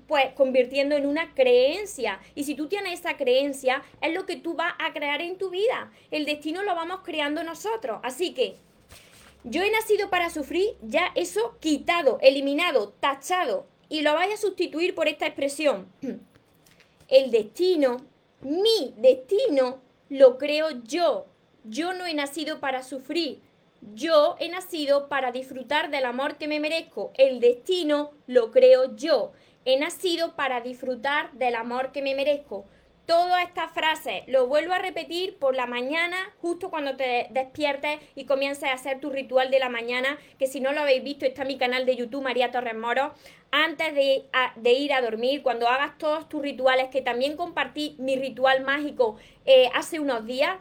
pues 0.10 0.34
convirtiendo 0.34 0.98
en 0.98 1.06
una 1.06 1.36
creencia. 1.36 2.20
Y 2.34 2.44
si 2.44 2.56
tú 2.56 2.68
tienes 2.68 3.00
esa 3.00 3.16
creencia, 3.16 3.84
es 4.02 4.12
lo 4.14 4.26
que 4.26 4.36
tú 4.36 4.56
vas 4.56 4.74
a 4.80 4.92
crear 4.92 5.22
en 5.22 5.38
tu 5.38 5.52
vida. 5.52 5.92
El 6.10 6.26
destino 6.26 6.64
lo 6.64 6.74
vamos 6.76 7.02
creando 7.04 7.44
nosotros. 7.44 8.00
Así 8.04 8.34
que 8.34 8.56
yo 9.44 9.62
he 9.62 9.72
nacido 9.72 10.10
para 10.10 10.32
sufrir, 10.32 10.76
ya 10.82 11.12
eso 11.14 11.58
quitado, 11.60 12.18
eliminado, 12.22 12.90
tachado. 13.00 13.68
Y 13.88 14.02
lo 14.02 14.14
vais 14.16 14.34
a 14.34 14.38
sustituir 14.38 14.96
por 14.96 15.08
esta 15.08 15.28
expresión. 15.28 15.88
El 17.08 17.32
destino, 17.32 17.98
mi 18.42 18.94
destino, 18.98 19.80
lo 20.10 20.40
creo 20.40 20.72
yo. 20.84 21.28
Yo 21.64 21.94
no 21.94 22.08
he 22.08 22.16
nacido 22.16 22.60
para 22.60 22.82
sufrir. 22.82 23.42
Yo 23.94 24.36
he 24.40 24.50
nacido 24.50 25.08
para 25.08 25.32
disfrutar 25.32 25.90
del 25.90 26.06
amor 26.06 26.38
que 26.38 26.48
me 26.48 26.60
merezco. 26.60 27.12
El 27.16 27.40
destino 27.40 28.12
lo 28.28 28.52
creo 28.52 28.96
yo. 28.96 29.32
He 29.72 29.78
nacido 29.78 30.36
para 30.36 30.62
disfrutar 30.62 31.32
del 31.34 31.54
amor 31.54 31.92
que 31.92 32.02
me 32.02 32.16
merezco 32.16 32.66
todas 33.06 33.44
estas 33.44 33.72
frases. 33.72 34.24
Lo 34.26 34.48
vuelvo 34.48 34.74
a 34.74 34.80
repetir 34.80 35.38
por 35.38 35.56
la 35.56 35.68
mañana, 35.68 36.18
justo 36.42 36.72
cuando 36.72 36.96
te 36.96 37.28
despiertes 37.30 38.00
y 38.16 38.26
comiences 38.26 38.64
a 38.64 38.74
hacer 38.74 39.00
tu 39.00 39.12
ritual 39.12 39.52
de 39.52 39.60
la 39.60 39.70
mañana, 39.70 40.18
que 40.40 40.48
si 40.48 40.60
no 40.60 40.74
lo 40.74 40.82
habéis 40.82 41.04
visto 41.04 41.24
está 41.24 41.44
en 41.44 41.50
mi 41.50 41.60
canal 41.60 41.86
de 41.86 41.96
YouTube, 41.96 42.24
María 42.24 42.50
Torres 42.50 42.76
Moro. 42.76 43.14
Antes 43.52 43.94
de, 43.94 44.72
ir 44.72 44.92
a 44.92 45.02
dormir, 45.02 45.44
cuando 45.44 45.68
hagas 45.68 46.00
todos 46.00 46.28
tus 46.28 46.42
rituales, 46.42 46.90
que 46.90 47.04
también 47.04 47.38
compartí 47.38 47.96
mi 48.00 48.16
ritual 48.16 48.64
mágico 48.64 49.18
eh, 49.46 49.70
hace 49.76 50.00
unos 50.00 50.26
días, 50.26 50.58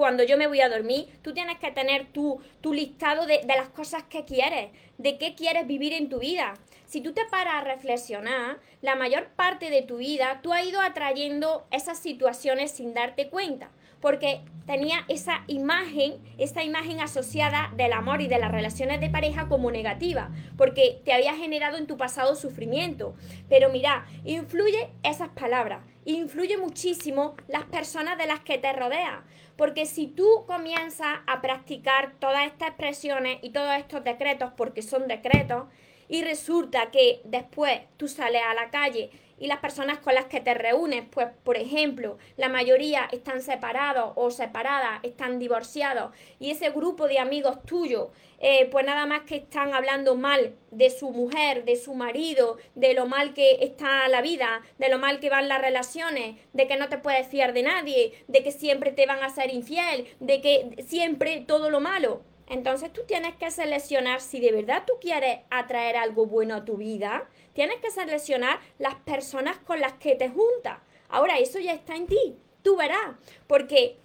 cuando 0.00 0.22
yo 0.22 0.38
me 0.38 0.46
voy 0.46 0.62
a 0.62 0.70
dormir, 0.70 1.08
tú 1.20 1.34
tienes 1.34 1.58
que 1.58 1.72
tener 1.72 2.06
tu, 2.06 2.40
tu 2.62 2.72
listado 2.72 3.26
de, 3.26 3.42
de 3.44 3.54
las 3.54 3.68
cosas 3.68 4.02
que 4.04 4.24
quieres, 4.24 4.70
de 4.96 5.18
qué 5.18 5.34
quieres 5.34 5.66
vivir 5.66 5.92
en 5.92 6.08
tu 6.08 6.20
vida 6.20 6.54
si 6.90 7.00
tú 7.00 7.12
te 7.12 7.24
paras 7.24 7.54
a 7.54 7.60
reflexionar, 7.60 8.58
la 8.82 8.96
mayor 8.96 9.28
parte 9.36 9.70
de 9.70 9.82
tu 9.82 9.98
vida 9.98 10.40
tú 10.42 10.52
has 10.52 10.66
ido 10.66 10.80
atrayendo 10.80 11.64
esas 11.70 12.00
situaciones 12.00 12.72
sin 12.72 12.94
darte 12.94 13.28
cuenta, 13.28 13.70
porque 14.00 14.40
tenía 14.66 15.04
esa 15.06 15.44
imagen, 15.46 16.18
esa 16.36 16.64
imagen 16.64 16.98
asociada 16.98 17.72
del 17.76 17.92
amor 17.92 18.22
y 18.22 18.26
de 18.26 18.40
las 18.40 18.50
relaciones 18.50 19.00
de 19.00 19.08
pareja 19.08 19.46
como 19.46 19.70
negativa, 19.70 20.30
porque 20.56 21.00
te 21.04 21.12
había 21.12 21.36
generado 21.36 21.78
en 21.78 21.86
tu 21.86 21.96
pasado 21.96 22.34
sufrimiento. 22.34 23.14
Pero 23.48 23.68
mira, 23.68 24.04
influye 24.24 24.90
esas 25.04 25.28
palabras, 25.28 25.84
influye 26.04 26.56
muchísimo 26.56 27.36
las 27.46 27.66
personas 27.66 28.18
de 28.18 28.26
las 28.26 28.40
que 28.40 28.58
te 28.58 28.72
rodeas, 28.72 29.20
porque 29.60 29.84
si 29.84 30.06
tú 30.06 30.46
comienzas 30.46 31.18
a 31.26 31.42
practicar 31.42 32.14
todas 32.18 32.46
estas 32.46 32.68
expresiones 32.68 33.40
y 33.42 33.50
todos 33.50 33.76
estos 33.76 34.02
decretos, 34.02 34.54
porque 34.56 34.80
son 34.80 35.06
decretos, 35.06 35.64
y 36.08 36.22
resulta 36.24 36.90
que 36.90 37.20
después 37.24 37.78
tú 37.98 38.08
sales 38.08 38.40
a 38.42 38.54
la 38.54 38.70
calle 38.70 39.10
y 39.40 39.48
las 39.48 39.58
personas 39.58 39.98
con 39.98 40.14
las 40.14 40.26
que 40.26 40.40
te 40.40 40.54
reúnes, 40.54 41.04
pues 41.10 41.28
por 41.42 41.56
ejemplo, 41.56 42.18
la 42.36 42.48
mayoría 42.48 43.08
están 43.10 43.42
separados 43.42 44.12
o 44.14 44.30
separadas, 44.30 45.00
están 45.02 45.40
divorciados 45.40 46.14
y 46.38 46.50
ese 46.52 46.70
grupo 46.70 47.08
de 47.08 47.18
amigos 47.18 47.60
tuyos, 47.64 48.08
eh, 48.38 48.68
pues 48.70 48.86
nada 48.86 49.06
más 49.06 49.22
que 49.22 49.36
están 49.36 49.74
hablando 49.74 50.14
mal 50.14 50.54
de 50.70 50.90
su 50.90 51.10
mujer, 51.10 51.64
de 51.64 51.76
su 51.76 51.94
marido, 51.94 52.58
de 52.74 52.94
lo 52.94 53.06
mal 53.06 53.34
que 53.34 53.58
está 53.62 54.06
la 54.08 54.20
vida, 54.20 54.62
de 54.78 54.88
lo 54.88 54.98
mal 54.98 55.20
que 55.20 55.30
van 55.30 55.48
las 55.48 55.60
relaciones, 55.60 56.36
de 56.52 56.68
que 56.68 56.76
no 56.76 56.88
te 56.88 56.98
puedes 56.98 57.26
fiar 57.26 57.52
de 57.52 57.62
nadie, 57.62 58.12
de 58.28 58.42
que 58.42 58.52
siempre 58.52 58.92
te 58.92 59.06
van 59.06 59.22
a 59.22 59.30
ser 59.30 59.52
infiel, 59.52 60.06
de 60.20 60.40
que 60.40 60.84
siempre 60.86 61.40
todo 61.46 61.70
lo 61.70 61.80
malo. 61.80 62.22
Entonces 62.50 62.92
tú 62.92 63.02
tienes 63.06 63.36
que 63.36 63.52
seleccionar 63.52 64.20
si 64.20 64.40
de 64.40 64.50
verdad 64.50 64.82
tú 64.84 64.94
quieres 65.00 65.38
atraer 65.50 65.96
algo 65.96 66.26
bueno 66.26 66.56
a 66.56 66.64
tu 66.64 66.76
vida, 66.76 67.28
tienes 67.52 67.76
que 67.76 67.92
seleccionar 67.92 68.58
las 68.80 68.96
personas 68.96 69.56
con 69.58 69.78
las 69.78 69.92
que 69.94 70.16
te 70.16 70.28
juntas. 70.28 70.78
Ahora, 71.08 71.38
eso 71.38 71.60
ya 71.60 71.72
está 71.72 71.94
en 71.94 72.08
ti, 72.08 72.36
tú 72.62 72.76
verás, 72.76 73.14
porque 73.46 73.98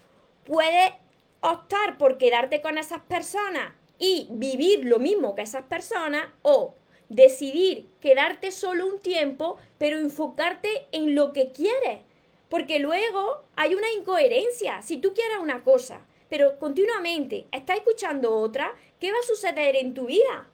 puedes 0.44 0.92
optar 1.42 1.98
por 1.98 2.20
quedarte 2.20 2.62
con 2.62 2.78
esas 2.78 3.02
personas 3.02 3.74
y 3.98 4.28
vivir 4.30 4.86
lo 4.86 5.00
mismo 5.00 5.34
que 5.34 5.42
esas 5.42 5.64
personas 5.64 6.28
o 6.44 6.76
decidir 7.10 7.90
quedarte 8.00 8.52
solo 8.52 8.86
un 8.86 9.00
tiempo, 9.00 9.58
pero 9.80 9.98
enfocarte 9.98 10.86
en 10.92 11.16
lo 11.16 11.34
que 11.34 11.52
quieres. 11.52 12.02
Porque 12.50 12.78
luego 12.78 13.44
hay 13.56 13.74
una 13.74 13.92
incoherencia. 13.92 14.84
Si 14.84 14.98
tú 14.98 15.16
quieres 15.16 15.40
una 15.40 15.64
cosa 15.64 16.02
pero 16.30 16.58
continuamente 16.60 17.48
estás 17.52 17.78
escuchando 17.78 18.36
otra, 18.36 18.74
¿qué 19.00 19.12
va 19.12 19.18
a 19.20 19.28
suceder 19.28 19.76
en 19.76 19.94
tu 19.94 20.06
vida? 20.06 20.48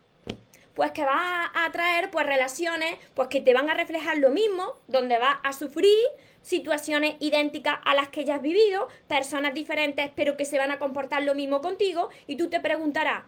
Pues 0.73 0.91
que 0.91 1.03
vas 1.03 1.49
a 1.53 1.71
traer 1.71 2.09
pues 2.11 2.25
relaciones 2.25 2.95
pues 3.13 3.27
que 3.27 3.41
te 3.41 3.53
van 3.53 3.69
a 3.69 3.73
reflejar 3.73 4.17
lo 4.17 4.29
mismo, 4.29 4.75
donde 4.87 5.17
vas 5.17 5.37
a 5.43 5.53
sufrir 5.53 5.97
situaciones 6.41 7.15
idénticas 7.19 7.79
a 7.85 7.93
las 7.93 8.09
que 8.09 8.25
ya 8.25 8.35
has 8.35 8.41
vivido, 8.41 8.87
personas 9.07 9.53
diferentes 9.53 10.11
pero 10.15 10.37
que 10.37 10.45
se 10.45 10.57
van 10.57 10.71
a 10.71 10.79
comportar 10.79 11.23
lo 11.23 11.35
mismo 11.35 11.61
contigo 11.61 12.09
y 12.27 12.35
tú 12.35 12.49
te 12.49 12.59
preguntarás, 12.59 13.23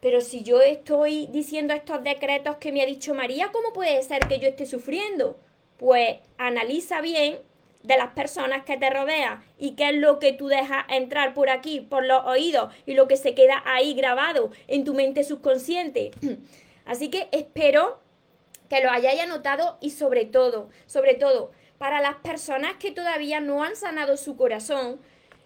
pero 0.00 0.20
si 0.20 0.42
yo 0.42 0.60
estoy 0.60 1.26
diciendo 1.28 1.74
estos 1.74 2.02
decretos 2.04 2.56
que 2.58 2.72
me 2.72 2.82
ha 2.82 2.86
dicho 2.86 3.14
María, 3.14 3.50
¿cómo 3.52 3.72
puede 3.72 4.02
ser 4.02 4.26
que 4.28 4.38
yo 4.38 4.48
esté 4.48 4.66
sufriendo? 4.66 5.38
Pues 5.76 6.18
analiza 6.36 7.00
bien 7.00 7.38
de 7.88 7.96
las 7.96 8.12
personas 8.12 8.64
que 8.64 8.76
te 8.76 8.90
rodean 8.90 9.42
y 9.58 9.74
qué 9.74 9.88
es 9.88 9.94
lo 9.96 10.18
que 10.18 10.34
tú 10.34 10.46
dejas 10.46 10.84
entrar 10.90 11.32
por 11.32 11.48
aquí, 11.48 11.80
por 11.80 12.04
los 12.04 12.22
oídos 12.26 12.72
y 12.84 12.92
lo 12.92 13.08
que 13.08 13.16
se 13.16 13.34
queda 13.34 13.62
ahí 13.64 13.94
grabado 13.94 14.50
en 14.66 14.84
tu 14.84 14.92
mente 14.92 15.24
subconsciente. 15.24 16.10
Así 16.84 17.08
que 17.08 17.28
espero 17.32 17.98
que 18.68 18.82
lo 18.82 18.90
hayáis 18.90 19.22
anotado 19.22 19.78
y 19.80 19.90
sobre 19.90 20.26
todo, 20.26 20.68
sobre 20.86 21.14
todo, 21.14 21.50
para 21.78 22.02
las 22.02 22.16
personas 22.16 22.74
que 22.78 22.92
todavía 22.92 23.40
no 23.40 23.64
han 23.64 23.74
sanado 23.74 24.18
su 24.18 24.36
corazón, 24.36 25.00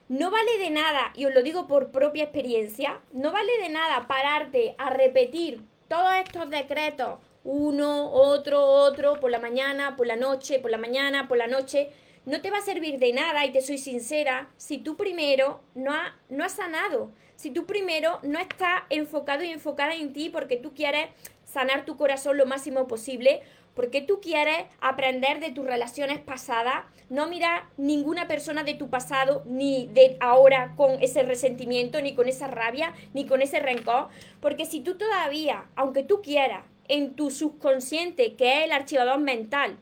no 0.08 0.32
vale 0.32 0.58
de 0.58 0.70
nada, 0.70 1.12
y 1.14 1.26
os 1.26 1.34
lo 1.34 1.42
digo 1.44 1.68
por 1.68 1.92
propia 1.92 2.24
experiencia, 2.24 3.00
no 3.12 3.30
vale 3.30 3.52
de 3.62 3.68
nada 3.68 4.08
pararte 4.08 4.74
a 4.78 4.90
repetir 4.90 5.62
todos 5.86 6.12
estos 6.24 6.50
decretos, 6.50 7.20
uno, 7.44 8.10
otro, 8.10 8.64
otro, 8.64 9.20
por 9.20 9.30
la 9.30 9.38
mañana, 9.38 9.96
por 9.96 10.06
la 10.06 10.16
noche, 10.16 10.58
por 10.58 10.72
la 10.72 10.78
mañana, 10.78 11.28
por 11.28 11.38
la 11.38 11.46
noche, 11.46 11.90
no 12.24 12.40
te 12.40 12.50
va 12.50 12.58
a 12.58 12.62
servir 12.62 12.98
de 12.98 13.12
nada, 13.12 13.44
y 13.44 13.52
te 13.52 13.60
soy 13.60 13.78
sincera, 13.78 14.50
si 14.56 14.78
tú 14.78 14.96
primero 14.96 15.60
no, 15.74 15.92
no 16.28 16.44
has 16.44 16.52
sanado, 16.52 17.12
si 17.36 17.50
tú 17.50 17.66
primero 17.66 18.20
no 18.22 18.38
estás 18.38 18.82
enfocado 18.90 19.42
y 19.42 19.50
enfocada 19.50 19.94
en 19.94 20.12
ti 20.12 20.30
porque 20.30 20.56
tú 20.56 20.74
quieres 20.74 21.08
sanar 21.44 21.84
tu 21.84 21.96
corazón 21.96 22.36
lo 22.36 22.46
máximo 22.46 22.86
posible, 22.86 23.42
porque 23.74 24.02
tú 24.02 24.20
quieres 24.20 24.66
aprender 24.80 25.40
de 25.40 25.50
tus 25.50 25.64
relaciones 25.64 26.20
pasadas, 26.20 26.84
no 27.08 27.26
mirar 27.26 27.64
ninguna 27.76 28.28
persona 28.28 28.64
de 28.64 28.74
tu 28.74 28.90
pasado 28.90 29.42
ni 29.46 29.88
de 29.88 30.16
ahora 30.20 30.74
con 30.76 31.02
ese 31.02 31.22
resentimiento, 31.22 32.00
ni 32.00 32.14
con 32.14 32.28
esa 32.28 32.46
rabia, 32.46 32.94
ni 33.14 33.26
con 33.26 33.42
ese 33.42 33.60
rencor, 33.60 34.08
porque 34.40 34.66
si 34.66 34.80
tú 34.80 34.96
todavía, 34.96 35.64
aunque 35.74 36.02
tú 36.02 36.22
quieras, 36.22 36.64
en 36.88 37.14
tu 37.14 37.30
subconsciente, 37.30 38.34
que 38.34 38.58
es 38.58 38.64
el 38.64 38.72
archivador 38.72 39.18
mental, 39.18 39.78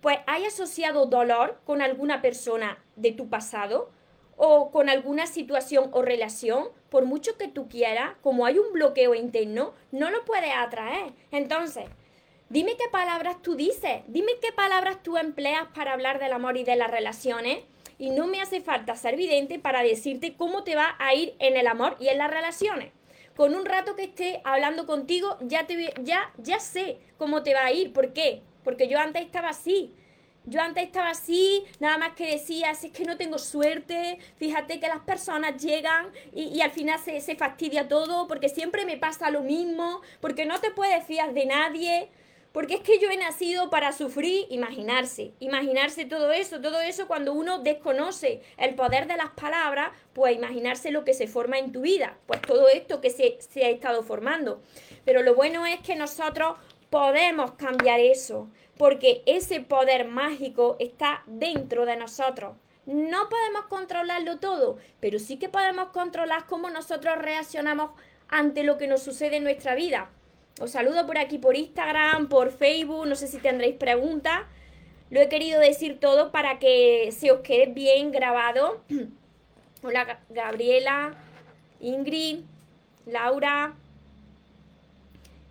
pues 0.00 0.18
hay 0.26 0.44
asociado 0.44 1.06
dolor 1.06 1.60
con 1.64 1.82
alguna 1.82 2.22
persona 2.22 2.82
de 2.96 3.12
tu 3.12 3.28
pasado 3.28 3.90
o 4.36 4.70
con 4.70 4.88
alguna 4.88 5.26
situación 5.26 5.90
o 5.92 6.00
relación, 6.00 6.68
por 6.88 7.04
mucho 7.04 7.36
que 7.36 7.48
tú 7.48 7.68
quieras, 7.68 8.12
como 8.22 8.46
hay 8.46 8.58
un 8.58 8.72
bloqueo 8.72 9.14
interno, 9.14 9.74
no 9.92 10.10
lo 10.10 10.24
puedes 10.24 10.52
atraer. 10.56 11.12
Entonces, 11.30 11.84
dime 12.48 12.76
qué 12.78 12.88
palabras 12.90 13.42
tú 13.42 13.54
dices, 13.54 14.00
dime 14.08 14.32
qué 14.40 14.50
palabras 14.52 15.02
tú 15.02 15.18
empleas 15.18 15.68
para 15.74 15.92
hablar 15.92 16.18
del 16.18 16.32
amor 16.32 16.56
y 16.56 16.64
de 16.64 16.76
las 16.76 16.90
relaciones. 16.90 17.64
Y 17.98 18.08
no 18.08 18.26
me 18.26 18.40
hace 18.40 18.62
falta 18.62 18.96
ser 18.96 19.16
vidente 19.16 19.58
para 19.58 19.82
decirte 19.82 20.34
cómo 20.34 20.64
te 20.64 20.74
va 20.74 20.96
a 20.98 21.12
ir 21.14 21.34
en 21.38 21.58
el 21.58 21.66
amor 21.66 21.96
y 22.00 22.08
en 22.08 22.16
las 22.16 22.30
relaciones. 22.30 22.92
Con 23.36 23.54
un 23.54 23.66
rato 23.66 23.94
que 23.94 24.04
esté 24.04 24.40
hablando 24.44 24.86
contigo, 24.86 25.36
ya, 25.42 25.66
te, 25.66 25.92
ya, 26.02 26.32
ya 26.38 26.60
sé 26.60 26.98
cómo 27.18 27.42
te 27.42 27.52
va 27.52 27.66
a 27.66 27.72
ir. 27.72 27.92
¿Por 27.92 28.14
qué? 28.14 28.42
Porque 28.64 28.88
yo 28.88 28.98
antes 28.98 29.22
estaba 29.22 29.50
así. 29.50 29.94
Yo 30.46 30.60
antes 30.62 30.84
estaba 30.84 31.10
así, 31.10 31.64
nada 31.80 31.98
más 31.98 32.14
que 32.14 32.32
decía, 32.32 32.74
si 32.74 32.86
es 32.86 32.92
que 32.94 33.04
no 33.04 33.18
tengo 33.18 33.38
suerte, 33.38 34.18
fíjate 34.36 34.80
que 34.80 34.88
las 34.88 35.00
personas 35.00 35.62
llegan 35.62 36.08
y, 36.32 36.62
al 36.62 36.70
final 36.70 36.98
se, 36.98 37.20
se 37.20 37.36
fastidia 37.36 37.88
todo, 37.88 38.26
porque 38.26 38.48
siempre 38.48 38.86
me 38.86 38.96
pasa 38.96 39.30
lo 39.30 39.42
mismo, 39.42 40.00
porque 40.22 40.46
no 40.46 40.58
te 40.58 40.70
puedes 40.70 41.04
fiar 41.04 41.34
de 41.34 41.44
nadie. 41.44 42.08
Porque 42.52 42.74
es 42.74 42.80
que 42.80 42.98
yo 42.98 43.08
he 43.10 43.16
nacido 43.16 43.70
para 43.70 43.92
sufrir, 43.92 44.46
imaginarse, 44.50 45.32
imaginarse 45.38 46.04
todo 46.04 46.32
eso, 46.32 46.60
todo 46.60 46.80
eso 46.80 47.06
cuando 47.06 47.32
uno 47.32 47.60
desconoce 47.60 48.42
el 48.56 48.74
poder 48.74 49.06
de 49.06 49.16
las 49.16 49.30
palabras, 49.30 49.90
pues 50.12 50.34
imaginarse 50.34 50.90
lo 50.90 51.04
que 51.04 51.14
se 51.14 51.28
forma 51.28 51.58
en 51.58 51.70
tu 51.70 51.82
vida, 51.82 52.18
pues 52.26 52.42
todo 52.42 52.68
esto 52.68 53.00
que 53.00 53.10
se, 53.10 53.38
se 53.38 53.64
ha 53.64 53.68
estado 53.68 54.02
formando. 54.02 54.62
Pero 55.04 55.22
lo 55.22 55.36
bueno 55.36 55.64
es 55.64 55.78
que 55.78 55.94
nosotros 55.94 56.56
podemos 56.90 57.52
cambiar 57.52 58.00
eso, 58.00 58.48
porque 58.76 59.22
ese 59.26 59.60
poder 59.60 60.08
mágico 60.08 60.76
está 60.80 61.22
dentro 61.26 61.86
de 61.86 61.96
nosotros. 61.96 62.56
No 62.86 63.28
podemos 63.28 63.66
controlarlo 63.68 64.38
todo, 64.38 64.78
pero 64.98 65.18
sí 65.18 65.38
que 65.38 65.48
podemos 65.48 65.90
controlar 65.90 66.46
cómo 66.46 66.70
nosotros 66.70 67.16
reaccionamos 67.18 67.92
ante 68.28 68.64
lo 68.64 68.78
que 68.78 68.88
nos 68.88 69.02
sucede 69.02 69.36
en 69.36 69.44
nuestra 69.44 69.74
vida. 69.74 70.10
Os 70.60 70.72
saludo 70.72 71.06
por 71.06 71.16
aquí 71.16 71.38
por 71.38 71.56
Instagram, 71.56 72.28
por 72.28 72.50
Facebook, 72.50 73.06
no 73.06 73.14
sé 73.14 73.28
si 73.28 73.38
tendréis 73.38 73.76
preguntas. 73.76 74.40
Lo 75.10 75.20
he 75.20 75.28
querido 75.28 75.60
decir 75.60 76.00
todo 76.00 76.30
para 76.32 76.58
que 76.58 77.10
se 77.12 77.30
os 77.30 77.40
quede 77.40 77.66
bien 77.66 78.12
grabado. 78.12 78.82
Hola 79.82 80.20
Gabriela, 80.28 81.14
Ingrid, 81.80 82.40
Laura. 83.06 83.74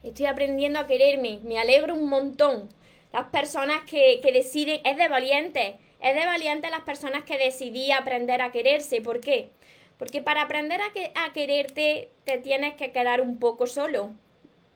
Estoy 0.04 0.28
aprendiendo 0.28 0.80
a 0.80 0.88
quererme, 0.88 1.40
me 1.44 1.60
alegro 1.60 1.94
un 1.94 2.08
montón. 2.08 2.70
Las 3.12 3.26
personas 3.26 3.84
que, 3.84 4.22
deciden, 4.34 4.80
es 4.86 4.96
de 4.96 5.08
valiente, 5.10 5.78
es 6.00 6.16
de 6.16 6.26
valiente 6.26 6.70
las 6.70 6.82
personas 6.82 7.24
que 7.24 7.38
decidí 7.38 7.92
aprender 7.92 8.42
a 8.42 8.52
quererse. 8.52 9.02
¿Por 9.02 9.20
qué? 9.20 9.50
Porque 9.98 10.22
para 10.22 10.44
aprender 10.44 10.80
a, 10.82 11.26
a 11.26 11.34
quererte 11.34 12.10
te 12.24 12.38
tienes 12.38 12.76
que 12.76 12.92
quedar 12.94 13.20
un 13.20 13.40
poco 13.40 13.68
solo 13.68 14.12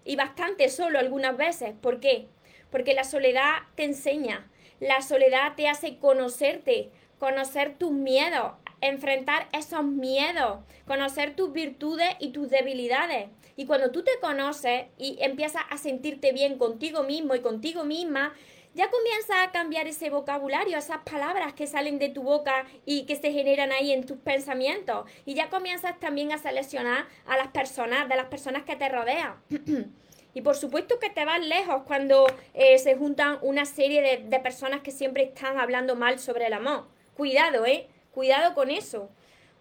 y 0.04 0.18
bastante 0.18 0.68
solo 0.68 1.00
algunas 1.00 1.38
veces. 1.38 1.74
¿Por 1.80 2.02
qué? 2.02 2.28
Porque 2.70 2.94
la 2.94 3.06
soledad 3.06 3.62
te 3.76 3.86
enseña, 3.86 4.50
la 4.82 5.02
soledad 5.02 5.56
te 5.56 5.70
hace 5.70 6.00
conocerte, 6.00 6.90
conocer 7.18 7.76
tus 7.78 7.92
miedos, 7.92 8.54
enfrentar 8.82 9.48
esos 9.54 9.86
miedos, 9.86 10.60
conocer 10.86 11.36
tus 11.36 11.54
virtudes 11.54 12.10
y 12.20 12.32
tus 12.32 12.50
debilidades. 12.50 13.30
Y 13.56 13.66
cuando 13.66 13.92
tú 13.92 14.04
te 14.04 14.12
conoces 14.20 14.86
y 14.98 15.18
empiezas 15.22 15.64
a 15.70 15.78
sentirte 15.78 16.32
bien 16.32 16.58
contigo 16.58 17.04
mismo 17.04 17.36
y 17.36 17.42
contigo 17.42 17.84
misma, 17.84 18.34
ya 18.76 18.90
comienza 18.90 19.44
a 19.44 19.52
cambiar 19.52 19.88
ese 19.88 20.10
vocabulario, 20.10 20.78
esas 20.78 21.04
palabras 21.04 21.54
que 21.54 21.68
salen 21.68 22.00
de 22.00 22.10
tu 22.10 22.24
boca 22.24 22.66
y 22.86 23.04
que 23.04 23.16
se 23.16 23.32
generan 23.32 23.72
ahí 23.72 23.92
en 23.92 24.06
tus 24.06 24.18
pensamientos. 24.18 25.08
Y 25.26 25.36
ya 25.36 25.50
comienzas 25.50 26.00
también 26.00 26.32
a 26.32 26.40
seleccionar 26.40 27.06
a 27.28 27.38
las 27.38 27.50
personas, 27.50 28.10
de 28.10 28.16
las 28.16 28.26
personas 28.26 28.64
que 28.64 28.76
te 28.76 28.90
rodean. 28.90 29.36
y 30.34 30.42
por 30.42 30.56
supuesto 30.56 30.98
que 30.98 31.12
te 31.12 31.24
vas 31.24 31.40
lejos 31.46 31.84
cuando 31.86 32.26
eh, 32.56 32.80
se 32.80 32.96
juntan 32.96 33.38
una 33.42 33.66
serie 33.66 34.02
de, 34.02 34.18
de 34.28 34.40
personas 34.40 34.82
que 34.82 34.92
siempre 34.92 35.24
están 35.24 35.60
hablando 35.60 35.96
mal 35.96 36.18
sobre 36.18 36.48
el 36.48 36.54
amor. 36.54 36.88
Cuidado, 37.16 37.68
¿eh? 37.68 37.88
Cuidado 38.12 38.56
con 38.56 38.72
eso. 38.72 39.10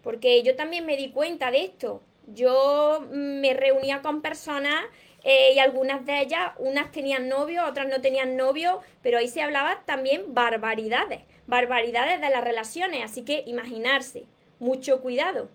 Porque 0.02 0.42
yo 0.42 0.56
también 0.56 0.86
me 0.86 0.96
di 0.96 1.10
cuenta 1.10 1.50
de 1.50 1.64
esto. 1.64 2.02
Yo 2.26 3.06
me 3.10 3.54
reunía 3.54 4.02
con 4.02 4.22
personas 4.22 4.84
eh, 5.24 5.52
y 5.54 5.58
algunas 5.58 6.04
de 6.04 6.20
ellas, 6.20 6.52
unas 6.58 6.90
tenían 6.90 7.28
novio, 7.28 7.64
otras 7.66 7.88
no 7.88 8.00
tenían 8.00 8.36
novio, 8.36 8.80
pero 9.02 9.18
ahí 9.18 9.28
se 9.28 9.42
hablaba 9.42 9.82
también 9.84 10.34
barbaridades, 10.34 11.22
barbaridades 11.46 12.20
de 12.20 12.30
las 12.30 12.42
relaciones, 12.42 13.04
así 13.04 13.22
que 13.24 13.44
imaginarse, 13.46 14.24
mucho 14.58 15.00
cuidado. 15.00 15.48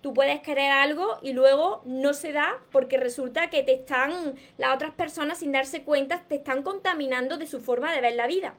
Tú 0.00 0.12
puedes 0.12 0.40
querer 0.40 0.70
algo 0.70 1.18
y 1.22 1.32
luego 1.32 1.80
no 1.86 2.12
se 2.12 2.32
da 2.32 2.60
porque 2.70 2.98
resulta 2.98 3.48
que 3.48 3.62
te 3.62 3.72
están, 3.72 4.34
las 4.58 4.74
otras 4.74 4.92
personas 4.92 5.38
sin 5.38 5.52
darse 5.52 5.82
cuenta, 5.82 6.24
te 6.28 6.34
están 6.34 6.62
contaminando 6.62 7.38
de 7.38 7.46
su 7.46 7.60
forma 7.60 7.92
de 7.92 8.00
ver 8.00 8.14
la 8.14 8.26
vida. 8.26 8.54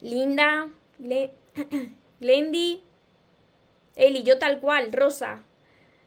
Linda, 0.00 0.68
Glendy, 2.20 2.84
Eli, 3.96 4.22
yo 4.22 4.38
tal 4.38 4.60
cual, 4.60 4.92
Rosa, 4.92 5.42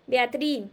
Beatriz, 0.07 0.65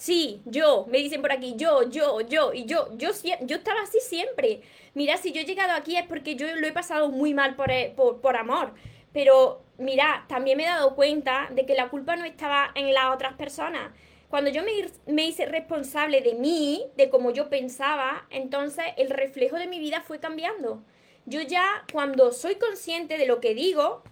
Sí, 0.00 0.40
yo, 0.46 0.86
me 0.88 0.96
dicen 0.96 1.20
por 1.20 1.30
aquí, 1.30 1.56
yo, 1.58 1.82
yo, 1.90 2.22
yo, 2.22 2.54
y 2.54 2.64
yo, 2.64 2.88
yo, 2.96 3.10
yo 3.42 3.56
estaba 3.56 3.82
así 3.82 3.98
siempre. 4.00 4.62
Mira, 4.94 5.18
si 5.18 5.30
yo 5.30 5.42
he 5.42 5.44
llegado 5.44 5.72
aquí 5.72 5.94
es 5.94 6.06
porque 6.06 6.36
yo 6.36 6.46
lo 6.56 6.66
he 6.66 6.72
pasado 6.72 7.10
muy 7.10 7.34
mal 7.34 7.54
por, 7.54 7.70
eh, 7.70 7.92
por, 7.94 8.36
amor. 8.36 8.72
Pero 9.12 9.60
mira, 9.76 10.24
también 10.26 10.56
me 10.56 10.64
he 10.64 10.68
dado 10.68 10.94
cuenta 10.94 11.50
de 11.50 11.66
que 11.66 11.74
la 11.74 11.90
culpa 11.90 12.16
no 12.16 12.24
estaba 12.24 12.70
en 12.74 12.94
las 12.94 13.14
otras 13.14 13.34
personas. 13.34 13.92
Cuando 14.30 14.48
yo 14.48 14.62
me, 14.62 14.72
me, 15.06 15.26
hice 15.26 15.44
responsable 15.44 16.22
de 16.22 16.32
mí, 16.32 16.86
de 16.96 17.10
cómo 17.10 17.30
yo 17.30 17.50
pensaba, 17.50 18.26
entonces 18.30 18.86
el 18.96 19.10
reflejo 19.10 19.56
de 19.58 19.66
mi 19.66 19.78
vida 19.78 20.00
fue 20.00 20.18
cambiando. 20.18 20.82
Yo 21.26 21.42
ya 21.42 21.84
cuando 21.92 22.32
soy 22.32 22.56
consciente 22.56 23.18
de 23.18 23.26
lo 23.26 23.40
que 23.40 23.54
digo, 23.54 24.02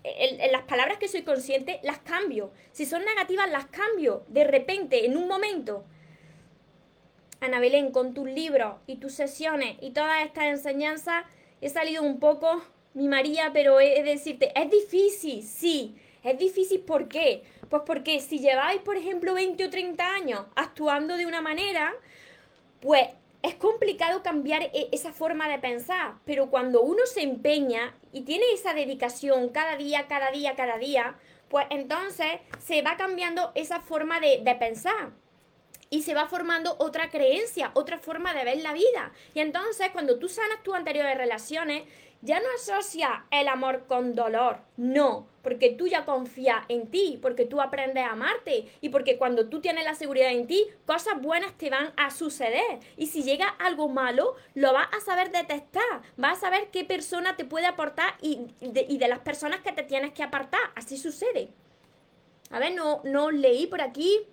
las 0.52 0.62
palabras 0.62 0.98
que 0.98 1.08
soy 1.08 1.22
consciente, 1.22 1.80
las 1.82 1.98
cambio. 1.98 2.52
Si 2.72 2.86
son 2.86 3.04
negativas, 3.04 3.50
las 3.50 3.66
cambio. 3.66 4.24
De 4.28 4.44
repente, 4.44 5.06
en 5.06 5.16
un 5.16 5.26
momento. 5.26 5.84
Ana 7.40 7.60
Belén, 7.60 7.92
con 7.92 8.14
tus 8.14 8.28
libros 8.28 8.74
y 8.86 8.96
tus 8.96 9.14
sesiones 9.14 9.76
y 9.80 9.90
todas 9.90 10.24
estas 10.24 10.44
enseñanzas, 10.44 11.24
he 11.60 11.68
salido 11.68 12.02
un 12.02 12.18
poco 12.18 12.62
mi 12.94 13.08
María, 13.08 13.50
pero 13.52 13.80
he 13.80 14.02
de 14.02 14.10
decirte, 14.10 14.52
es 14.54 14.70
difícil, 14.70 15.42
sí. 15.42 15.96
Es 16.24 16.38
difícil, 16.38 16.80
¿por 16.80 17.08
qué? 17.08 17.44
Pues 17.70 17.82
porque 17.86 18.20
si 18.20 18.40
lleváis, 18.40 18.80
por 18.82 18.96
ejemplo, 18.96 19.34
20 19.34 19.64
o 19.64 19.70
30 19.70 20.14
años 20.14 20.46
actuando 20.56 21.16
de 21.16 21.26
una 21.26 21.40
manera, 21.40 21.94
pues 22.80 23.08
es 23.48 23.54
complicado 23.54 24.22
cambiar 24.22 24.62
e-, 24.62 24.88
esa 24.92 25.12
forma 25.12 25.48
de 25.48 25.58
pensar, 25.58 26.14
pero 26.24 26.50
cuando 26.50 26.82
uno 26.82 27.06
se 27.06 27.22
empeña 27.22 27.96
y 28.12 28.22
tiene 28.22 28.44
esa 28.52 28.74
dedicación 28.74 29.48
cada 29.48 29.76
día, 29.76 30.06
cada 30.06 30.30
día, 30.30 30.54
cada 30.54 30.78
día, 30.78 31.16
pues 31.48 31.66
entonces 31.70 32.40
se 32.58 32.82
va 32.82 32.96
cambiando 32.96 33.52
esa 33.54 33.80
forma 33.80 34.20
de, 34.20 34.42
pensar 34.58 35.12
y 35.90 36.02
se 36.02 36.12
va 36.12 36.26
formando 36.26 36.76
otra 36.78 37.08
creencia, 37.08 37.70
otra 37.72 37.98
forma 37.98 38.34
de 38.34 38.44
ver 38.44 38.58
la 38.58 38.74
vida. 38.74 39.12
Y 39.32 39.40
entonces 39.40 39.88
cuando 39.92 40.18
tú 40.18 40.28
sanas 40.28 40.62
tus 40.62 40.74
anteriores 40.74 41.16
relaciones, 41.16 41.84
ya 42.20 42.40
no 42.40 42.46
asocia 42.56 43.26
el 43.30 43.46
amor 43.46 43.84
con 43.86 44.14
dolor, 44.14 44.58
no, 44.76 45.28
porque 45.42 45.70
tú 45.70 45.86
ya 45.86 46.04
confías 46.04 46.64
en 46.68 46.88
ti, 46.90 47.18
porque 47.22 47.44
tú 47.44 47.60
aprendes 47.60 48.04
a 48.04 48.12
amarte 48.12 48.70
y 48.80 48.88
porque 48.88 49.18
cuando 49.18 49.48
tú 49.48 49.60
tienes 49.60 49.84
la 49.84 49.94
seguridad 49.94 50.32
en 50.32 50.48
ti, 50.48 50.66
cosas 50.84 51.22
buenas 51.22 51.56
te 51.56 51.70
van 51.70 51.92
a 51.96 52.10
suceder. 52.10 52.80
Y 52.96 53.06
si 53.06 53.22
llega 53.22 53.48
algo 53.48 53.88
malo, 53.88 54.34
lo 54.54 54.72
vas 54.72 54.88
a 54.92 55.00
saber 55.00 55.30
detectar, 55.30 56.02
vas 56.16 56.38
a 56.38 56.40
saber 56.40 56.68
qué 56.72 56.84
persona 56.84 57.36
te 57.36 57.44
puede 57.44 57.66
aportar 57.66 58.14
y 58.20 58.48
de, 58.60 59.08
las 59.08 59.20
personas 59.20 59.60
que 59.60 59.72
te 59.72 59.84
tienes 59.84 60.12
que 60.12 60.24
apartar. 60.24 60.60
Así 60.74 60.98
sucede. 60.98 61.50
A 62.50 62.58
ver, 62.58 62.74
no, 62.74 63.00
no 63.04 63.30
leí 63.30 63.66
por 63.68 63.80
aquí. 63.80 64.26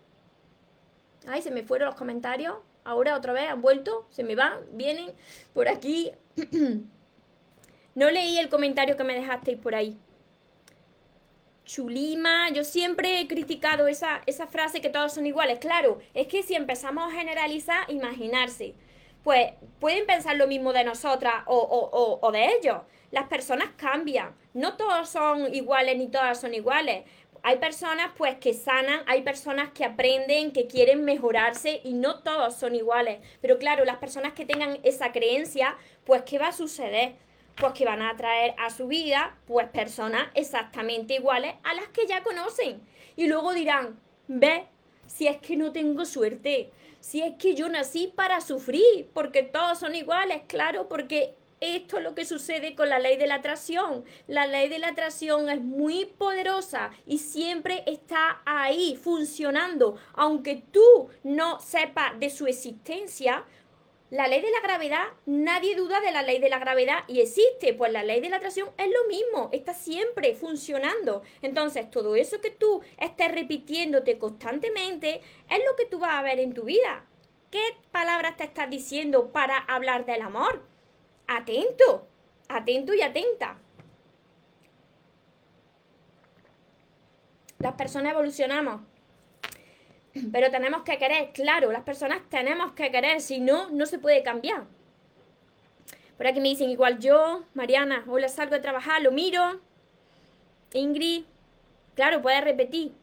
Ay, 1.27 1.41
se 1.41 1.51
me 1.51 1.63
fueron 1.63 1.87
los 1.87 1.95
comentarios. 1.95 2.57
Ahora 2.83 3.15
otra 3.15 3.33
vez 3.33 3.49
han 3.49 3.61
vuelto, 3.61 4.05
se 4.09 4.23
me 4.23 4.35
van, 4.35 4.59
vienen 4.71 5.13
por 5.53 5.67
aquí. 5.67 6.11
No 7.95 8.11
leí 8.11 8.37
el 8.37 8.49
comentario 8.49 8.97
que 8.97 9.03
me 9.03 9.15
dejasteis 9.15 9.57
por 9.57 9.73
ahí. 9.73 9.97
Chulima, 11.63 12.49
yo 12.51 12.63
siempre 12.63 13.19
he 13.19 13.27
criticado 13.27 13.87
esa, 13.87 14.21
esa 14.27 14.47
frase 14.47 14.81
que 14.81 14.89
todos 14.89 15.13
son 15.13 15.25
iguales. 15.25 15.59
Claro, 15.59 15.99
es 16.13 16.27
que 16.27 16.43
si 16.43 16.55
empezamos 16.55 17.11
a 17.11 17.15
generalizar, 17.15 17.89
imaginarse. 17.89 18.75
Pues 19.23 19.53
pueden 19.79 20.05
pensar 20.05 20.35
lo 20.35 20.45
mismo 20.45 20.73
de 20.73 20.83
nosotras 20.83 21.43
o, 21.47 21.57
o, 21.57 22.19
o 22.21 22.31
de 22.31 22.45
ellos. 22.57 22.81
Las 23.11 23.27
personas 23.27 23.69
cambian. 23.77 24.35
No 24.53 24.77
todos 24.77 25.09
son 25.09 25.55
iguales 25.55 25.97
ni 25.97 26.07
todas 26.07 26.39
son 26.39 26.53
iguales 26.53 27.05
hay 27.47 27.57
personas 27.57 28.09
pues 28.17 28.37
que 28.37 28.55
sanan, 28.55 29.01
hay 29.05 29.21
personas 29.21 29.69
que 29.69 29.85
aprenden, 29.85 30.51
que 30.51 30.65
quieren 30.65 31.05
mejorarse 31.05 31.79
y 31.83 31.93
no 31.93 32.23
todos 32.23 32.55
son 32.55 32.73
iguales. 32.73 33.19
Pero 33.39 33.59
claro, 33.59 33.85
las 33.85 33.97
personas 33.97 34.33
que 34.33 34.47
tengan 34.47 34.79
esa 34.81 35.11
creencia, 35.11 35.77
pues 36.05 36.23
¿qué 36.23 36.39
va 36.39 36.47
a 36.47 36.53
suceder? 36.53 37.13
Pues 37.55 37.73
que 37.73 37.85
van 37.85 38.01
a 38.01 38.15
traer 38.15 38.53
a 38.57 38.69
su 38.69 38.87
vida 38.87 39.37
pues 39.47 39.67
personas 39.69 40.27
exactamente 40.33 41.15
iguales 41.15 41.55
a 41.63 41.73
las 41.73 41.87
que 41.89 42.07
ya 42.07 42.23
conocen. 42.23 42.81
Y 43.15 43.27
luego 43.27 43.53
dirán, 43.53 43.99
ve, 44.27 44.67
si 45.07 45.27
es 45.27 45.37
que 45.37 45.55
no 45.55 45.71
tengo 45.71 46.05
suerte, 46.05 46.71
si 46.99 47.21
es 47.21 47.35
que 47.37 47.55
yo 47.55 47.69
nací 47.69 48.11
para 48.13 48.41
sufrir, 48.41 49.09
porque 49.13 49.43
todos 49.43 49.79
son 49.79 49.95
iguales, 49.95 50.41
claro, 50.47 50.89
porque 50.89 51.35
esto 51.61 51.97
es 51.97 52.03
lo 52.03 52.15
que 52.15 52.25
sucede 52.25 52.75
con 52.75 52.89
la 52.89 52.99
ley 52.99 53.17
de 53.17 53.27
la 53.27 53.35
atracción. 53.35 54.03
La 54.27 54.45
ley 54.45 54.69
de 54.69 54.79
la 54.79 54.89
atracción 54.89 55.49
es 55.49 55.61
muy 55.61 56.05
poderosa 56.05 56.91
y 57.05 57.19
siempre 57.19 57.83
está 57.87 58.41
ahí 58.45 58.99
funcionando. 59.01 59.97
Aunque 60.13 60.63
tú 60.71 61.09
no 61.23 61.59
sepas 61.61 62.19
de 62.19 62.29
su 62.29 62.47
existencia, 62.47 63.45
La 64.11 64.27
ley 64.27 64.39
de 64.39 64.51
la 64.51 64.61
gravedad, 64.61 65.03
nadie 65.25 65.75
duda 65.75 65.99
de 65.99 66.11
la 66.11 66.21
ley 66.21 66.39
de 66.39 66.49
la 66.49 66.59
gravedad 66.59 66.99
y 67.07 67.21
existe. 67.21 67.73
Pues 67.73 67.91
la 67.91 68.03
ley 68.03 68.21
de 68.21 68.29
la 68.29 68.37
atracción 68.37 68.69
es 68.77 68.87
lo 68.87 69.07
mismo, 69.07 69.49
está 69.51 69.73
siempre 69.73 70.35
funcionando. 70.35 71.23
Entonces, 71.41 71.89
todo 71.89 72.15
eso 72.15 72.39
que 72.39 72.51
tú 72.51 72.81
estés 72.97 73.31
repitiéndote 73.31 74.19
constantemente 74.19 75.21
es 75.49 75.59
lo 75.67 75.75
que 75.75 75.85
tú 75.85 75.97
vas 75.97 76.19
a 76.19 76.21
ver 76.21 76.39
en 76.39 76.53
tu 76.53 76.63
vida. 76.63 77.05
¿Qué 77.49 77.63
palabras 77.91 78.37
te 78.37 78.43
estás 78.43 78.69
diciendo 78.69 79.31
para 79.31 79.57
hablar 79.57 80.05
del 80.05 80.21
amor? 80.21 80.61
Atento, 81.25 82.07
atento 82.47 82.93
y 82.93 83.01
atenta. 83.01 83.57
Las 87.57 87.73
personas 87.73 88.13
evolucionamos 88.13 88.81
pero 90.31 90.49
tenemos 90.49 90.83
que 90.83 90.97
querer, 90.97 91.31
claro, 91.33 91.71
las 91.71 91.83
personas 91.83 92.19
tenemos 92.29 92.71
que 92.71 92.91
querer, 92.91 93.21
si 93.21 93.39
no, 93.39 93.69
no 93.69 93.85
se 93.85 93.99
puede 93.99 94.23
cambiar. 94.23 94.63
Por 96.17 96.27
aquí 96.27 96.39
me 96.39 96.49
dicen, 96.49 96.69
igual 96.69 96.99
yo, 96.99 97.43
Mariana, 97.53 98.05
hola, 98.07 98.29
salgo 98.29 98.55
de 98.55 98.61
trabajar, 98.61 99.01
lo 99.01 99.11
miro. 99.11 99.59
Ingrid, 100.73 101.23
claro, 101.95 102.21
puedes 102.21 102.43
repetir. 102.43 102.93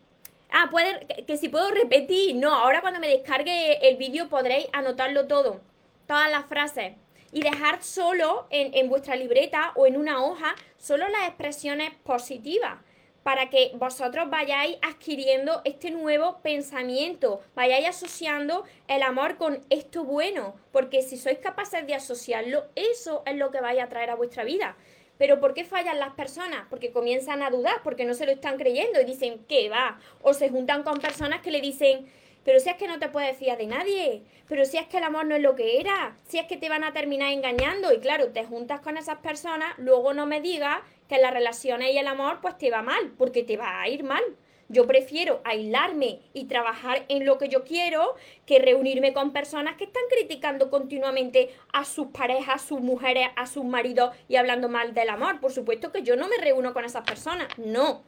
Ah, 0.50 0.68
puede, 0.70 1.06
que, 1.26 1.36
si 1.36 1.48
puedo 1.48 1.70
repetir. 1.70 2.36
No, 2.36 2.54
ahora 2.54 2.80
cuando 2.80 3.00
me 3.00 3.08
descargue 3.08 3.86
el 3.88 3.96
vídeo 3.96 4.28
podréis 4.28 4.66
anotarlo 4.72 5.26
todo, 5.26 5.60
todas 6.06 6.30
las 6.30 6.46
frases. 6.46 6.94
Y 7.32 7.42
dejar 7.42 7.82
solo 7.82 8.46
en, 8.50 8.74
en 8.74 8.90
vuestra 8.90 9.16
libreta 9.16 9.72
o 9.74 9.86
en 9.86 9.96
una 9.96 10.22
hoja 10.22 10.54
solo 10.78 11.08
las 11.08 11.28
expresiones 11.28 11.92
positivas 12.04 12.78
para 13.22 13.50
que 13.50 13.72
vosotros 13.74 14.28
vayáis 14.30 14.76
adquiriendo 14.82 15.62
este 15.64 15.90
nuevo 15.90 16.40
pensamiento, 16.42 17.40
vayáis 17.54 17.88
asociando 17.88 18.64
el 18.88 19.02
amor 19.02 19.36
con 19.36 19.60
esto 19.70 20.04
bueno, 20.04 20.54
porque 20.72 21.02
si 21.02 21.16
sois 21.16 21.38
capaces 21.38 21.86
de 21.86 21.94
asociarlo, 21.94 22.64
eso 22.74 23.22
es 23.26 23.36
lo 23.36 23.50
que 23.50 23.60
vais 23.60 23.80
a 23.80 23.88
traer 23.88 24.10
a 24.10 24.16
vuestra 24.16 24.44
vida. 24.44 24.76
Pero 25.18 25.38
¿por 25.38 25.54
qué 25.54 25.64
fallan 25.64 26.00
las 26.00 26.14
personas? 26.14 26.66
Porque 26.68 26.90
comienzan 26.90 27.42
a 27.42 27.50
dudar, 27.50 27.82
porque 27.84 28.04
no 28.04 28.14
se 28.14 28.26
lo 28.26 28.32
están 28.32 28.56
creyendo 28.56 29.00
y 29.00 29.04
dicen, 29.04 29.44
¿qué 29.46 29.68
va? 29.68 30.00
O 30.22 30.34
se 30.34 30.48
juntan 30.48 30.82
con 30.82 30.98
personas 30.98 31.42
que 31.42 31.52
le 31.52 31.60
dicen, 31.60 32.10
pero 32.44 32.60
si 32.60 32.68
es 32.70 32.76
que 32.76 32.88
no 32.88 32.98
te 32.98 33.08
puedes 33.08 33.36
fiar 33.36 33.58
de 33.58 33.66
nadie, 33.66 34.22
pero 34.48 34.64
si 34.64 34.78
es 34.78 34.86
que 34.86 34.98
el 34.98 35.04
amor 35.04 35.26
no 35.26 35.34
es 35.34 35.42
lo 35.42 35.54
que 35.54 35.80
era, 35.80 36.16
si 36.24 36.38
es 36.38 36.46
que 36.46 36.56
te 36.56 36.68
van 36.68 36.84
a 36.84 36.92
terminar 36.92 37.32
engañando 37.32 37.92
y 37.92 38.00
claro, 38.00 38.28
te 38.28 38.44
juntas 38.44 38.80
con 38.80 38.96
esas 38.96 39.18
personas, 39.18 39.74
luego 39.78 40.14
no 40.14 40.26
me 40.26 40.40
digas 40.40 40.78
que 41.08 41.18
las 41.18 41.32
relaciones 41.32 41.92
y 41.92 41.98
el 41.98 42.06
amor 42.06 42.40
pues 42.40 42.58
te 42.58 42.70
va 42.70 42.82
mal, 42.82 43.12
porque 43.16 43.42
te 43.42 43.56
va 43.56 43.80
a 43.80 43.88
ir 43.88 44.02
mal. 44.02 44.22
Yo 44.68 44.86
prefiero 44.86 45.42
aislarme 45.44 46.20
y 46.32 46.44
trabajar 46.44 47.04
en 47.08 47.26
lo 47.26 47.36
que 47.36 47.48
yo 47.48 47.62
quiero 47.62 48.14
que 48.46 48.58
reunirme 48.58 49.12
con 49.12 49.32
personas 49.32 49.76
que 49.76 49.84
están 49.84 50.04
criticando 50.08 50.70
continuamente 50.70 51.50
a 51.74 51.84
sus 51.84 52.06
parejas, 52.06 52.54
a 52.54 52.66
sus 52.66 52.80
mujeres, 52.80 53.28
a 53.36 53.46
sus 53.46 53.64
maridos 53.64 54.16
y 54.28 54.36
hablando 54.36 54.70
mal 54.70 54.94
del 54.94 55.10
amor. 55.10 55.40
Por 55.40 55.52
supuesto 55.52 55.92
que 55.92 56.02
yo 56.02 56.16
no 56.16 56.26
me 56.26 56.38
reúno 56.38 56.72
con 56.72 56.86
esas 56.86 57.04
personas, 57.04 57.48
no. 57.58 58.02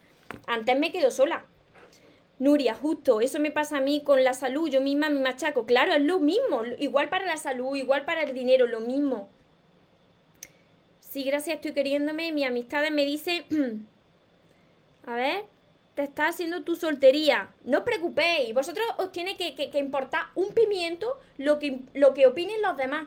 Antes 0.46 0.78
me 0.78 0.90
quedo 0.90 1.10
sola. 1.10 1.44
Nuria, 2.38 2.74
justo, 2.74 3.20
eso 3.20 3.38
me 3.38 3.52
pasa 3.52 3.78
a 3.78 3.80
mí 3.80 4.02
con 4.02 4.24
la 4.24 4.34
salud, 4.34 4.68
yo 4.68 4.80
misma 4.80 5.08
me 5.08 5.20
machaco. 5.20 5.66
Claro, 5.66 5.92
es 5.92 6.02
lo 6.02 6.18
mismo, 6.18 6.64
igual 6.78 7.08
para 7.08 7.26
la 7.26 7.36
salud, 7.36 7.76
igual 7.76 8.04
para 8.04 8.22
el 8.22 8.34
dinero, 8.34 8.66
lo 8.66 8.80
mismo. 8.80 9.28
Sí, 10.98 11.22
gracias, 11.22 11.56
estoy 11.56 11.72
queriéndome. 11.72 12.32
Mi 12.32 12.44
amistad 12.44 12.82
me 12.90 13.04
dice, 13.04 13.44
a 15.06 15.14
ver, 15.14 15.44
te 15.94 16.02
está 16.02 16.26
haciendo 16.26 16.64
tu 16.64 16.74
soltería. 16.74 17.54
No 17.62 17.78
os 17.78 17.84
preocupéis, 17.84 18.52
vosotros 18.52 18.84
os 18.98 19.12
tiene 19.12 19.36
que, 19.36 19.54
que, 19.54 19.78
importar 19.78 20.24
un 20.34 20.52
pimiento 20.52 21.20
lo 21.38 21.60
que, 21.60 21.82
lo 21.94 22.14
que 22.14 22.26
opinen 22.26 22.60
los 22.62 22.76
demás. 22.76 23.06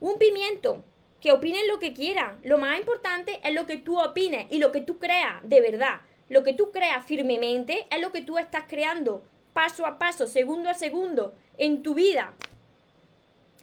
Un 0.00 0.18
pimiento, 0.18 0.84
que 1.20 1.30
opinen 1.30 1.68
lo 1.68 1.78
que 1.78 1.92
quieran. 1.92 2.38
Lo 2.42 2.58
más 2.58 2.78
importante 2.78 3.40
es 3.44 3.54
lo 3.54 3.64
que 3.64 3.76
tú 3.76 3.98
opines 4.00 4.46
y 4.50 4.58
lo 4.58 4.72
que 4.72 4.80
tú 4.80 4.98
creas 4.98 5.40
de 5.44 5.60
verdad. 5.60 6.00
Lo 6.28 6.42
que 6.42 6.52
tú 6.52 6.70
creas 6.70 7.06
firmemente 7.06 7.86
es 7.90 8.00
lo 8.00 8.12
que 8.12 8.22
tú 8.22 8.38
estás 8.38 8.64
creando 8.66 9.22
paso 9.56 9.86
a 9.86 9.98
paso, 9.98 10.26
segundo 10.26 10.68
a 10.68 10.74
segundo, 10.74 11.34
en 11.56 11.82
tu 11.82 11.94
vida. 11.94 12.34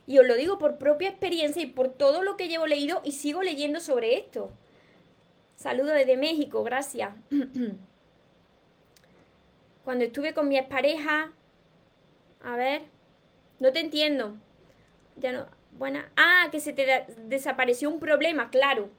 Y 0.07 0.17
os 0.17 0.25
lo 0.25 0.33
digo 0.33 0.57
por 0.57 0.79
propia 0.79 1.09
experiencia 1.09 1.61
y 1.61 1.67
por 1.67 1.87
todo 1.87 2.23
lo 2.23 2.35
que 2.35 2.47
llevo 2.47 2.65
leído 2.65 3.01
y 3.03 3.11
sigo 3.11 3.43
leyendo 3.43 3.79
sobre 3.79 4.17
esto. 4.17 4.51
Saludo 5.55 5.91
desde 5.91 6.17
México, 6.17 6.63
gracias. 6.63 7.13
Cuando 9.83 10.05
estuve 10.05 10.33
con 10.33 10.47
mi 10.47 10.57
expareja, 10.57 11.31
a 12.41 12.55
ver, 12.55 12.81
no 13.59 13.71
te 13.71 13.79
entiendo. 13.79 14.35
Ya 15.17 15.31
no, 15.31 15.45
buena. 15.73 16.11
Ah, 16.15 16.47
que 16.51 16.59
se 16.59 16.73
te 16.73 17.05
desapareció 17.27 17.91
un 17.91 17.99
problema, 17.99 18.49
claro, 18.49 18.89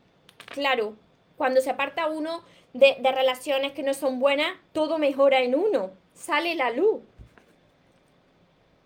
claro. 0.46 0.94
Cuando 1.36 1.60
se 1.60 1.70
aparta 1.70 2.08
uno 2.08 2.42
de, 2.72 2.96
de 3.00 3.12
relaciones 3.12 3.72
que 3.72 3.82
no 3.82 3.94
son 3.94 4.20
buenas, 4.20 4.56
todo 4.72 4.98
mejora 4.98 5.40
en 5.40 5.54
uno, 5.54 5.90
sale 6.12 6.54
la 6.54 6.70
luz. 6.70 7.02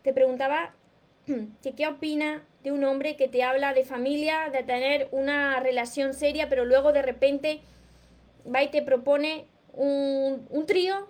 Te 0.02 0.12
preguntaba 0.12 0.74
¿Qué 1.76 1.86
opina 1.86 2.44
de 2.62 2.72
un 2.72 2.84
hombre 2.84 3.16
que 3.16 3.28
te 3.28 3.42
habla 3.42 3.74
de 3.74 3.84
familia, 3.84 4.50
de 4.50 4.62
tener 4.62 5.08
una 5.12 5.60
relación 5.60 6.14
seria, 6.14 6.48
pero 6.48 6.64
luego 6.64 6.92
de 6.92 7.02
repente 7.02 7.60
va 8.52 8.62
y 8.62 8.68
te 8.68 8.82
propone 8.82 9.46
un, 9.72 10.46
un 10.50 10.66
trío 10.66 11.08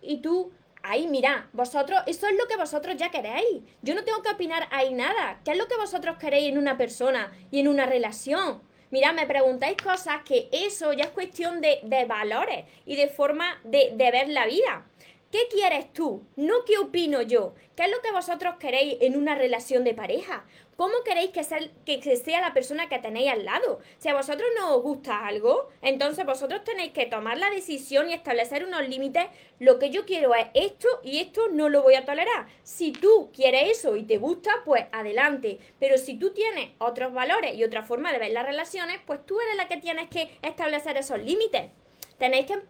y 0.00 0.18
tú, 0.18 0.52
ahí 0.82 1.08
mira, 1.08 1.48
vosotros, 1.52 2.00
eso 2.06 2.26
es 2.26 2.36
lo 2.38 2.46
que 2.46 2.56
vosotros 2.56 2.96
ya 2.96 3.10
queréis. 3.10 3.62
Yo 3.82 3.94
no 3.94 4.04
tengo 4.04 4.22
que 4.22 4.30
opinar 4.30 4.68
ahí 4.70 4.94
nada. 4.94 5.40
¿Qué 5.44 5.52
es 5.52 5.58
lo 5.58 5.66
que 5.66 5.76
vosotros 5.76 6.16
queréis 6.18 6.50
en 6.50 6.58
una 6.58 6.76
persona 6.76 7.32
y 7.50 7.60
en 7.60 7.68
una 7.68 7.86
relación? 7.86 8.62
Mira, 8.90 9.12
me 9.12 9.26
preguntáis 9.26 9.76
cosas 9.76 10.22
que 10.24 10.48
eso 10.50 10.92
ya 10.92 11.04
es 11.04 11.10
cuestión 11.10 11.60
de, 11.60 11.80
de 11.82 12.04
valores 12.06 12.64
y 12.86 12.96
de 12.96 13.08
forma 13.08 13.60
de, 13.64 13.92
de 13.94 14.10
ver 14.10 14.28
la 14.28 14.46
vida. 14.46 14.86
¿Qué 15.30 15.40
quieres 15.50 15.92
tú? 15.92 16.26
No 16.36 16.64
qué 16.64 16.78
opino 16.78 17.20
yo. 17.20 17.54
¿Qué 17.76 17.82
es 17.82 17.90
lo 17.90 18.00
que 18.00 18.12
vosotros 18.12 18.54
queréis 18.58 18.96
en 19.02 19.14
una 19.14 19.34
relación 19.34 19.84
de 19.84 19.92
pareja? 19.92 20.46
¿Cómo 20.74 20.94
queréis 21.04 21.32
que 21.32 21.44
sea, 21.44 21.58
que 21.84 22.16
sea 22.16 22.40
la 22.40 22.54
persona 22.54 22.88
que 22.88 22.98
tenéis 22.98 23.32
al 23.32 23.44
lado? 23.44 23.80
Si 23.98 24.08
a 24.08 24.14
vosotros 24.14 24.48
no 24.56 24.74
os 24.74 24.82
gusta 24.82 25.26
algo, 25.26 25.68
entonces 25.82 26.24
vosotros 26.24 26.64
tenéis 26.64 26.92
que 26.92 27.04
tomar 27.04 27.36
la 27.36 27.50
decisión 27.50 28.08
y 28.08 28.14
establecer 28.14 28.64
unos 28.64 28.88
límites. 28.88 29.26
Lo 29.58 29.78
que 29.78 29.90
yo 29.90 30.06
quiero 30.06 30.34
es 30.34 30.46
esto 30.54 30.88
y 31.04 31.18
esto 31.18 31.48
no 31.48 31.68
lo 31.68 31.82
voy 31.82 31.96
a 31.96 32.06
tolerar. 32.06 32.46
Si 32.62 32.92
tú 32.92 33.30
quieres 33.30 33.78
eso 33.78 33.96
y 33.96 34.04
te 34.04 34.16
gusta, 34.16 34.62
pues 34.64 34.86
adelante. 34.92 35.58
Pero 35.78 35.98
si 35.98 36.18
tú 36.18 36.30
tienes 36.30 36.70
otros 36.78 37.12
valores 37.12 37.54
y 37.54 37.64
otra 37.64 37.82
forma 37.82 38.14
de 38.14 38.18
ver 38.18 38.30
las 38.30 38.46
relaciones, 38.46 38.98
pues 39.04 39.26
tú 39.26 39.38
eres 39.40 39.56
la 39.56 39.68
que 39.68 39.76
tienes 39.76 40.08
que 40.08 40.38
establecer 40.40 40.96
esos 40.96 41.22
límites. 41.22 41.70
Tenéis 42.16 42.46
que 42.46 42.62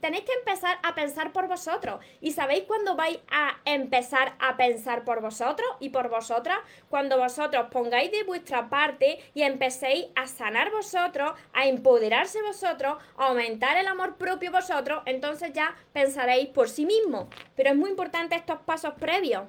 tenéis 0.00 0.24
que 0.24 0.32
empezar 0.32 0.78
a 0.82 0.94
pensar 0.94 1.32
por 1.32 1.48
vosotros. 1.48 2.00
¿Y 2.20 2.32
sabéis 2.32 2.64
cuándo 2.64 2.96
vais 2.96 3.18
a 3.30 3.58
empezar 3.64 4.34
a 4.38 4.56
pensar 4.56 5.04
por 5.04 5.20
vosotros 5.20 5.68
y 5.80 5.90
por 5.90 6.08
vosotras? 6.08 6.58
Cuando 6.88 7.18
vosotros 7.18 7.68
pongáis 7.70 8.10
de 8.10 8.24
vuestra 8.24 8.68
parte 8.68 9.18
y 9.34 9.42
empecéis 9.42 10.06
a 10.16 10.26
sanar 10.26 10.70
vosotros, 10.70 11.32
a 11.52 11.66
empoderarse 11.66 12.42
vosotros, 12.42 12.98
a 13.16 13.28
aumentar 13.28 13.76
el 13.76 13.86
amor 13.86 14.16
propio 14.16 14.50
vosotros, 14.50 15.02
entonces 15.06 15.52
ya 15.52 15.76
pensaréis 15.92 16.48
por 16.48 16.68
sí 16.68 16.86
mismos. 16.86 17.26
Pero 17.56 17.70
es 17.70 17.76
muy 17.76 17.90
importante 17.90 18.34
estos 18.34 18.60
pasos 18.62 18.94
previos. 18.94 19.44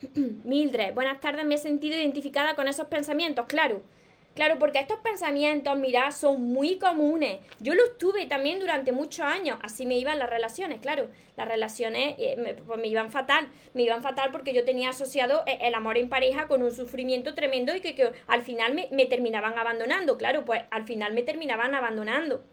Mildred, 0.44 0.94
buenas 0.94 1.20
tardes, 1.20 1.44
me 1.46 1.54
he 1.54 1.58
sentido 1.58 1.96
identificada 1.96 2.54
con 2.54 2.68
esos 2.68 2.86
pensamientos, 2.88 3.46
claro. 3.46 3.82
Claro, 4.36 4.58
porque 4.58 4.78
estos 4.80 4.98
pensamientos, 4.98 5.78
mirad, 5.78 6.10
son 6.10 6.42
muy 6.42 6.78
comunes. 6.78 7.38
Yo 7.58 7.74
los 7.74 7.96
tuve 7.96 8.26
también 8.26 8.60
durante 8.60 8.92
muchos 8.92 9.24
años. 9.24 9.58
Así 9.62 9.86
me 9.86 9.96
iban 9.96 10.18
las 10.18 10.28
relaciones, 10.28 10.78
claro. 10.80 11.08
Las 11.38 11.48
relaciones 11.48 12.16
eh, 12.18 12.36
me, 12.36 12.52
pues 12.52 12.78
me 12.78 12.86
iban 12.86 13.10
fatal. 13.10 13.48
Me 13.72 13.84
iban 13.84 14.02
fatal 14.02 14.28
porque 14.32 14.52
yo 14.52 14.62
tenía 14.66 14.90
asociado 14.90 15.42
eh, 15.46 15.56
el 15.62 15.74
amor 15.74 15.96
en 15.96 16.10
pareja 16.10 16.48
con 16.48 16.62
un 16.62 16.70
sufrimiento 16.70 17.34
tremendo 17.34 17.74
y 17.74 17.80
que, 17.80 18.12
al 18.26 18.42
final 18.42 18.74
me, 18.74 18.88
me 18.92 19.06
terminaban 19.06 19.58
abandonando. 19.58 20.18
Claro, 20.18 20.44
pues 20.44 20.64
al 20.70 20.84
final 20.84 21.14
me 21.14 21.22
terminaban 21.22 21.74
abandonando. 21.74 22.44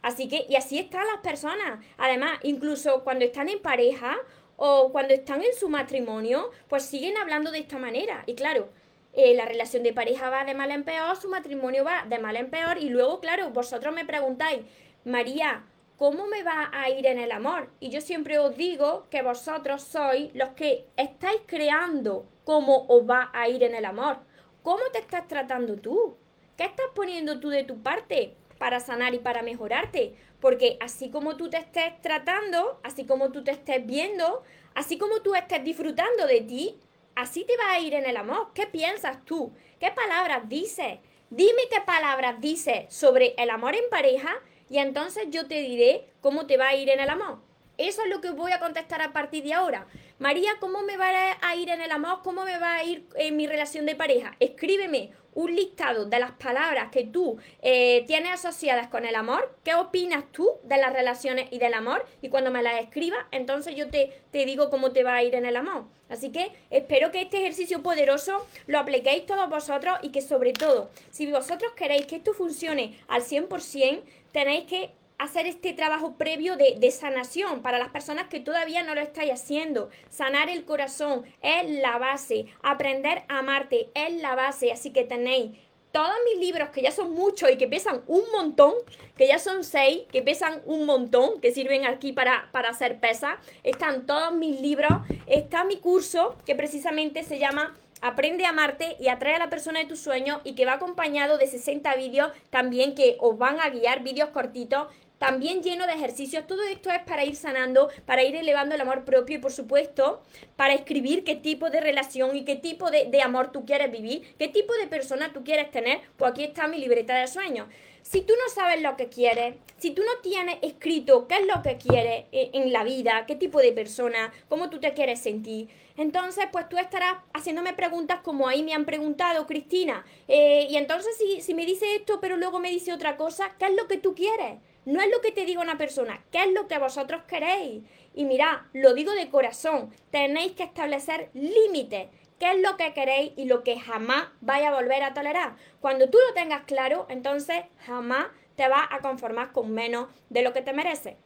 Así 0.00 0.26
que, 0.26 0.46
y 0.48 0.56
así 0.56 0.78
están 0.78 1.06
las 1.06 1.20
personas. 1.20 1.84
Además, 1.98 2.38
incluso 2.44 3.04
cuando 3.04 3.26
están 3.26 3.50
en 3.50 3.60
pareja 3.60 4.16
o 4.56 4.90
cuando 4.90 5.12
están 5.12 5.42
en 5.42 5.54
su 5.54 5.68
matrimonio, 5.68 6.50
pues 6.66 6.84
siguen 6.84 7.18
hablando 7.18 7.50
de 7.50 7.58
esta 7.58 7.78
manera. 7.78 8.24
Y 8.26 8.34
claro, 8.36 8.70
eh, 9.16 9.34
la 9.34 9.44
relación 9.44 9.82
de 9.82 9.92
pareja 9.92 10.28
va 10.28 10.44
de 10.44 10.54
mal 10.54 10.70
en 10.70 10.84
peor, 10.84 11.16
su 11.16 11.28
matrimonio 11.28 11.84
va 11.84 12.04
de 12.08 12.18
mal 12.18 12.36
en 12.36 12.50
peor 12.50 12.78
y 12.78 12.88
luego, 12.88 13.20
claro, 13.20 13.50
vosotros 13.50 13.94
me 13.94 14.04
preguntáis, 14.04 14.62
María, 15.04 15.64
¿cómo 15.96 16.26
me 16.26 16.42
va 16.42 16.70
a 16.72 16.90
ir 16.90 17.06
en 17.06 17.18
el 17.18 17.30
amor? 17.30 17.70
Y 17.78 17.90
yo 17.90 18.00
siempre 18.00 18.38
os 18.38 18.56
digo 18.56 19.06
que 19.10 19.22
vosotros 19.22 19.82
sois 19.82 20.34
los 20.34 20.50
que 20.50 20.86
estáis 20.96 21.40
creando 21.46 22.26
cómo 22.44 22.86
os 22.88 23.08
va 23.08 23.30
a 23.32 23.48
ir 23.48 23.62
en 23.62 23.74
el 23.74 23.84
amor. 23.84 24.18
¿Cómo 24.62 24.82
te 24.92 24.98
estás 24.98 25.28
tratando 25.28 25.76
tú? 25.76 26.16
¿Qué 26.56 26.64
estás 26.64 26.86
poniendo 26.94 27.38
tú 27.38 27.50
de 27.50 27.64
tu 27.64 27.82
parte 27.82 28.34
para 28.58 28.80
sanar 28.80 29.14
y 29.14 29.18
para 29.18 29.42
mejorarte? 29.42 30.14
Porque 30.40 30.76
así 30.80 31.10
como 31.10 31.36
tú 31.36 31.50
te 31.50 31.58
estés 31.58 32.00
tratando, 32.02 32.80
así 32.82 33.06
como 33.06 33.30
tú 33.30 33.44
te 33.44 33.50
estés 33.50 33.84
viendo, 33.86 34.42
así 34.74 34.98
como 34.98 35.20
tú 35.20 35.34
estés 35.34 35.62
disfrutando 35.62 36.26
de 36.26 36.40
ti, 36.40 36.78
así 37.14 37.44
te 37.44 37.56
va 37.56 37.72
a 37.72 37.80
ir 37.80 37.94
en 37.94 38.06
el 38.06 38.16
amor. 38.16 38.52
¿Qué 38.54 38.66
piensas 38.66 39.24
tú? 39.24 39.52
¿Qué 39.80 39.90
palabras 39.90 40.48
dices? 40.48 40.98
Dime 41.30 41.62
qué 41.70 41.80
palabras 41.80 42.40
dices 42.40 42.94
sobre 42.94 43.34
el 43.38 43.50
amor 43.50 43.74
en 43.74 43.88
pareja 43.90 44.34
y 44.68 44.78
entonces 44.78 45.24
yo 45.30 45.46
te 45.46 45.60
diré 45.60 46.06
cómo 46.20 46.46
te 46.46 46.56
va 46.56 46.68
a 46.68 46.74
ir 46.74 46.90
en 46.90 47.00
el 47.00 47.10
amor. 47.10 47.40
Eso 47.76 48.02
es 48.02 48.08
lo 48.08 48.20
que 48.20 48.30
voy 48.30 48.52
a 48.52 48.60
contestar 48.60 49.02
a 49.02 49.12
partir 49.12 49.42
de 49.42 49.52
ahora. 49.52 49.86
María, 50.20 50.52
¿cómo 50.60 50.82
me 50.82 50.96
va 50.96 51.08
a 51.40 51.56
ir 51.56 51.70
en 51.70 51.80
el 51.80 51.90
amor? 51.90 52.20
¿Cómo 52.22 52.44
me 52.44 52.58
va 52.58 52.76
a 52.76 52.84
ir 52.84 53.08
en 53.16 53.36
mi 53.36 53.48
relación 53.48 53.84
de 53.84 53.96
pareja? 53.96 54.36
Escríbeme 54.38 55.10
un 55.34 55.54
listado 55.54 56.06
de 56.06 56.18
las 56.18 56.32
palabras 56.32 56.90
que 56.90 57.04
tú 57.04 57.38
eh, 57.62 58.04
tienes 58.06 58.32
asociadas 58.32 58.88
con 58.88 59.04
el 59.04 59.14
amor. 59.14 59.56
¿Qué 59.64 59.74
opinas 59.74 60.24
tú 60.32 60.50
de 60.62 60.78
las 60.78 60.92
relaciones 60.92 61.48
y 61.50 61.58
del 61.58 61.74
amor? 61.74 62.06
Y 62.22 62.28
cuando 62.28 62.50
me 62.50 62.62
las 62.62 62.80
escribas, 62.80 63.24
entonces 63.30 63.74
yo 63.74 63.88
te, 63.88 64.22
te 64.30 64.44
digo 64.44 64.70
cómo 64.70 64.92
te 64.92 65.04
va 65.04 65.14
a 65.14 65.22
ir 65.22 65.34
en 65.34 65.46
el 65.46 65.56
amor. 65.56 65.84
Así 66.08 66.30
que 66.30 66.52
espero 66.70 67.10
que 67.10 67.22
este 67.22 67.38
ejercicio 67.38 67.82
poderoso 67.82 68.46
lo 68.66 68.78
apliquéis 68.78 69.26
todos 69.26 69.48
vosotros 69.48 69.98
y 70.02 70.10
que 70.10 70.20
sobre 70.20 70.52
todo, 70.52 70.90
si 71.10 71.30
vosotros 71.30 71.72
queréis 71.72 72.06
que 72.06 72.16
esto 72.16 72.34
funcione 72.34 72.98
al 73.08 73.22
100%, 73.22 74.02
tenéis 74.32 74.64
que 74.64 74.90
hacer 75.18 75.46
este 75.46 75.72
trabajo 75.72 76.16
previo 76.16 76.56
de, 76.56 76.76
de, 76.78 76.90
sanación 76.90 77.62
para 77.62 77.78
las 77.78 77.88
personas 77.88 78.28
que 78.28 78.40
todavía 78.40 78.82
no 78.82 78.94
lo 78.94 79.00
estáis 79.00 79.32
haciendo. 79.32 79.90
Sanar 80.10 80.48
el 80.48 80.64
corazón 80.64 81.24
es 81.42 81.70
la 81.80 81.98
base. 81.98 82.46
Aprender 82.62 83.24
a 83.28 83.38
amarte 83.38 83.88
es 83.94 84.20
la 84.20 84.34
base. 84.34 84.72
Así 84.72 84.90
que 84.92 85.04
tenéis 85.04 85.52
todos 85.94 86.16
mis 86.24 86.40
libros, 86.40 86.70
que 86.70 86.82
ya 86.82 86.90
son 86.90 87.12
muchos 87.12 87.48
y 87.52 87.56
que 87.56 87.68
pesan 87.68 88.02
un 88.08 88.24
montón, 88.32 88.74
que 89.16 89.28
ya 89.28 89.38
son 89.38 89.62
seis, 89.62 90.02
que 90.10 90.22
pesan 90.22 90.60
un 90.64 90.86
montón, 90.86 91.40
que 91.40 91.52
sirven 91.52 91.86
aquí 91.86 92.12
para, 92.12 92.48
para 92.50 92.70
hacer 92.70 92.98
pesas. 92.98 93.36
Están 93.62 94.04
todos 94.04 94.34
mis 94.34 94.60
libros. 94.60 94.90
Está 95.28 95.62
mi 95.62 95.76
curso, 95.76 96.36
que 96.44 96.56
precisamente 96.56 97.22
se 97.22 97.38
llama 97.38 97.76
Aprende 98.06 98.44
a 98.44 98.50
amarte 98.50 98.96
y 99.00 99.08
atrae 99.08 99.36
a 99.36 99.38
la 99.38 99.48
persona 99.48 99.78
de 99.78 99.86
tus 99.86 99.98
sueños 99.98 100.40
y 100.44 100.54
que 100.54 100.66
va 100.66 100.74
acompañado 100.74 101.38
de 101.38 101.46
60 101.46 101.94
vídeos 101.94 102.32
también 102.50 102.94
que 102.94 103.16
os 103.18 103.38
van 103.38 103.60
a 103.60 103.70
guiar, 103.70 104.02
vídeos 104.02 104.28
cortitos 104.28 104.88
también 105.24 105.62
lleno 105.62 105.86
de 105.86 105.94
ejercicios. 105.94 106.46
Todo 106.46 106.62
esto 106.64 106.90
es 106.90 107.00
para 107.00 107.24
ir 107.24 107.34
sanando, 107.34 107.88
para 108.04 108.22
ir 108.22 108.36
elevando 108.36 108.74
el 108.74 108.80
amor 108.82 109.06
propio 109.06 109.36
y 109.36 109.40
por 109.40 109.52
supuesto 109.52 110.22
para 110.54 110.74
escribir 110.74 111.24
qué 111.24 111.34
tipo 111.34 111.70
de 111.70 111.80
relación 111.80 112.36
y 112.36 112.44
qué 112.44 112.56
tipo 112.56 112.90
de, 112.90 113.22
amor 113.22 113.50
tú 113.50 113.64
quieres 113.64 113.90
vivir, 113.90 114.34
qué 114.38 114.48
tipo 114.48 114.74
de 114.74 114.86
persona 114.86 115.32
tú 115.32 115.42
quieres 115.42 115.70
tener. 115.70 116.02
Pues 116.18 116.32
aquí 116.32 116.44
está 116.44 116.68
mi 116.68 116.78
libreta 116.78 117.16
de 117.16 117.26
sueños. 117.26 117.68
Si 118.02 118.20
tú 118.20 118.34
no 118.34 118.54
sabes 118.54 118.82
lo 118.82 118.98
que 118.98 119.08
quieres, 119.08 119.54
si 119.78 119.92
tú 119.92 120.02
no 120.02 120.20
tienes 120.22 120.58
escrito 120.60 121.26
qué 121.26 121.36
es 121.36 121.46
lo 121.46 121.62
que 121.62 121.78
quieres 121.78 122.26
eh, 122.30 122.50
en 122.52 122.70
la 122.70 122.84
vida, 122.84 123.24
qué 123.26 123.34
tipo 123.34 123.60
de 123.60 123.72
persona, 123.72 124.30
cómo 124.50 124.68
tú 124.68 124.78
te 124.78 124.92
quieres 124.92 125.20
sentir, 125.20 125.70
entonces 125.96 126.44
pues 126.52 126.68
tú 126.68 126.76
estarás 126.76 127.14
haciéndome 127.32 127.72
preguntas 127.72 128.20
como 128.22 128.46
ahí 128.46 128.62
me 128.62 128.74
han 128.74 128.84
preguntado, 128.84 129.46
Cristina. 129.46 130.04
Eh, 130.28 130.66
y 130.68 130.76
entonces 130.76 131.16
si, 131.16 131.40
si 131.40 131.54
me 131.54 131.64
dice 131.64 131.94
esto 131.94 132.20
pero 132.20 132.36
luego 132.36 132.58
me 132.58 132.68
dice 132.68 132.92
otra 132.92 133.16
cosa, 133.16 133.54
¿qué 133.58 133.64
es 133.64 133.74
lo 133.74 133.88
que 133.88 133.96
tú 133.96 134.14
quieres? 134.14 134.58
No 134.84 135.00
es 135.00 135.10
lo 135.10 135.20
que 135.20 135.32
te 135.32 135.46
diga 135.46 135.62
una 135.62 135.78
persona, 135.78 136.22
¿qué 136.30 136.42
es 136.42 136.52
lo 136.52 136.68
que 136.68 136.78
vosotros 136.78 137.22
queréis? 137.26 137.84
Y 138.14 138.24
mirad, 138.24 138.58
lo 138.72 138.94
digo 138.94 139.12
de 139.12 139.30
corazón, 139.30 139.94
tenéis 140.10 140.52
que 140.52 140.64
establecer 140.64 141.30
límites. 141.32 142.08
¿Qué 142.38 142.50
es 142.52 142.60
lo 142.60 142.76
que 142.76 142.92
queréis 142.92 143.32
y 143.36 143.46
lo 143.46 143.62
que 143.62 143.78
jamás 143.78 144.28
vais 144.40 144.66
a 144.66 144.74
volver 144.74 145.02
a 145.02 145.14
tolerar? 145.14 145.56
Cuando 145.80 146.10
tú 146.10 146.18
lo 146.18 146.34
tengas 146.34 146.64
claro, 146.64 147.06
entonces 147.08 147.64
jamás 147.86 148.26
te 148.56 148.68
vas 148.68 148.86
a 148.90 149.00
conformar 149.00 149.52
con 149.52 149.72
menos 149.72 150.08
de 150.28 150.42
lo 150.42 150.52
que 150.52 150.62
te 150.62 150.72
mereces. 150.72 151.16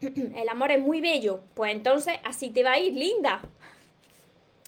El 0.00 0.48
amor 0.48 0.70
es 0.72 0.80
muy 0.80 1.00
bello, 1.00 1.40
pues 1.54 1.72
entonces 1.72 2.14
así 2.24 2.50
te 2.50 2.62
va 2.62 2.72
a 2.72 2.78
ir, 2.78 2.94
linda. 2.94 3.42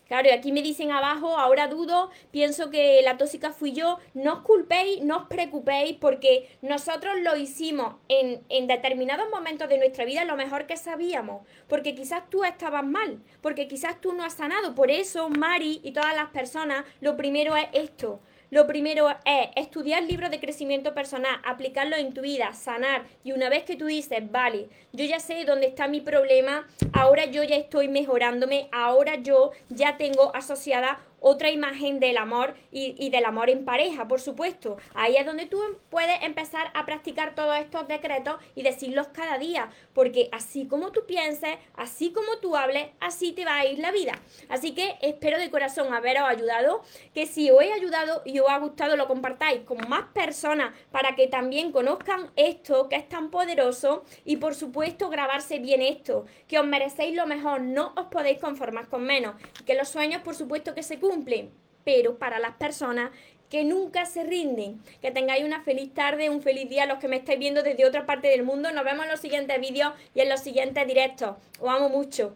Claro, 0.08 0.28
y 0.28 0.32
aquí 0.32 0.52
me 0.52 0.62
dicen 0.62 0.90
abajo, 0.90 1.38
ahora 1.38 1.68
dudo, 1.68 2.10
pienso 2.30 2.70
que 2.70 3.02
la 3.02 3.18
tóxica 3.18 3.52
fui 3.52 3.72
yo. 3.72 3.98
No 4.14 4.32
os 4.32 4.40
culpéis, 4.40 5.02
no 5.02 5.18
os 5.18 5.24
preocupéis, 5.28 5.96
porque 6.00 6.48
nosotros 6.62 7.20
lo 7.20 7.36
hicimos 7.36 7.96
en, 8.08 8.42
en 8.48 8.66
determinados 8.66 9.28
momentos 9.30 9.68
de 9.68 9.76
nuestra 9.76 10.06
vida 10.06 10.24
lo 10.24 10.34
mejor 10.36 10.66
que 10.66 10.78
sabíamos. 10.78 11.46
Porque 11.68 11.94
quizás 11.94 12.28
tú 12.30 12.42
estabas 12.42 12.84
mal, 12.84 13.22
porque 13.42 13.68
quizás 13.68 14.00
tú 14.00 14.14
no 14.14 14.24
has 14.24 14.32
sanado. 14.32 14.74
Por 14.74 14.90
eso, 14.90 15.28
Mari 15.28 15.80
y 15.84 15.92
todas 15.92 16.16
las 16.16 16.30
personas, 16.30 16.86
lo 17.00 17.18
primero 17.18 17.54
es 17.54 17.68
esto. 17.74 18.20
Lo 18.50 18.66
primero 18.66 19.10
es 19.26 19.48
estudiar 19.56 20.02
libros 20.04 20.30
de 20.30 20.40
crecimiento 20.40 20.94
personal, 20.94 21.36
aplicarlo 21.44 21.96
en 21.96 22.14
tu 22.14 22.22
vida, 22.22 22.54
sanar. 22.54 23.04
Y 23.22 23.32
una 23.32 23.50
vez 23.50 23.64
que 23.64 23.76
tú 23.76 23.84
dices, 23.84 24.20
vale, 24.30 24.70
yo 24.94 25.04
ya 25.04 25.20
sé 25.20 25.44
dónde 25.44 25.66
está 25.66 25.86
mi 25.86 26.00
problema, 26.00 26.66
ahora 26.94 27.26
yo 27.26 27.42
ya 27.42 27.56
estoy 27.56 27.88
mejorándome, 27.88 28.68
ahora 28.72 29.16
yo 29.16 29.52
ya 29.68 29.98
tengo 29.98 30.34
asociada 30.34 30.98
otra 31.20 31.50
imagen 31.50 32.00
del 32.00 32.16
amor 32.16 32.54
y, 32.70 33.10
del 33.10 33.24
amor 33.24 33.50
en 33.50 33.64
pareja, 33.64 34.08
por 34.08 34.20
supuesto. 34.20 34.76
Ahí 34.94 35.16
es 35.16 35.26
donde 35.26 35.46
tú 35.46 35.60
puedes 35.90 36.22
empezar 36.22 36.70
a 36.74 36.84
practicar 36.84 37.34
todos 37.34 37.58
estos 37.58 37.88
decretos 37.88 38.36
y 38.54 38.62
decirlos 38.62 39.08
cada 39.08 39.38
día, 39.38 39.70
porque 39.94 40.28
así 40.32 40.66
como 40.66 40.92
tú 40.92 41.06
pienses, 41.06 41.56
así 41.74 42.12
como 42.12 42.38
tú 42.38 42.56
hables, 42.56 42.88
así 43.00 43.32
te 43.32 43.44
va 43.44 43.56
a 43.56 43.66
ir 43.66 43.78
la 43.78 43.90
vida. 43.90 44.12
Así 44.48 44.74
que 44.74 44.96
espero 45.02 45.38
de 45.38 45.50
corazón 45.50 45.92
haberos 45.92 46.28
ayudado, 46.28 46.82
que 47.14 47.26
si 47.26 47.50
os 47.50 47.62
he 47.62 47.72
ayudado 47.72 48.22
y 48.24 48.38
os 48.38 48.48
ha 48.48 48.58
gustado 48.58 48.96
lo 48.96 49.08
compartáis 49.08 49.62
con 49.62 49.78
más 49.88 50.04
personas 50.12 50.74
para 50.90 51.14
que 51.14 51.26
también 51.26 51.72
conozcan 51.72 52.30
esto 52.36 52.88
que 52.88 52.96
es 52.96 53.08
tan 53.08 53.30
poderoso 53.30 54.04
y 54.24 54.36
por 54.36 54.54
supuesto 54.54 55.08
grabarse 55.08 55.58
bien 55.58 55.82
esto, 55.82 56.26
que 56.46 56.58
os 56.58 56.66
merecéis 56.66 57.14
lo 57.14 57.26
mejor, 57.26 57.60
no 57.60 57.92
os 57.96 58.06
podéis 58.06 58.38
conformar 58.38 58.88
con 58.88 59.04
menos, 59.04 59.34
que 59.66 59.74
los 59.74 59.88
sueños 59.88 60.22
por 60.22 60.34
supuesto 60.34 60.74
que 60.74 60.82
se 60.82 60.98
cumplen, 60.98 61.07
pero 61.84 62.18
para 62.18 62.38
las 62.38 62.52
personas 62.52 63.10
que 63.48 63.64
nunca 63.64 64.04
se 64.04 64.24
rinden. 64.24 64.80
Que 65.00 65.10
tengáis 65.10 65.44
una 65.44 65.62
feliz 65.62 65.92
tarde, 65.94 66.30
un 66.30 66.42
feliz 66.42 66.68
día 66.68 66.86
los 66.86 66.98
que 66.98 67.08
me 67.08 67.16
estáis 67.16 67.38
viendo 67.38 67.62
desde 67.62 67.86
otra 67.86 68.06
parte 68.06 68.28
del 68.28 68.42
mundo. 68.42 68.70
Nos 68.72 68.84
vemos 68.84 69.04
en 69.04 69.10
los 69.10 69.20
siguientes 69.20 69.60
vídeos 69.60 69.92
y 70.14 70.20
en 70.20 70.28
los 70.28 70.40
siguientes 70.40 70.86
directos. 70.86 71.36
Os 71.60 71.68
amo 71.70 71.88
mucho. 71.88 72.34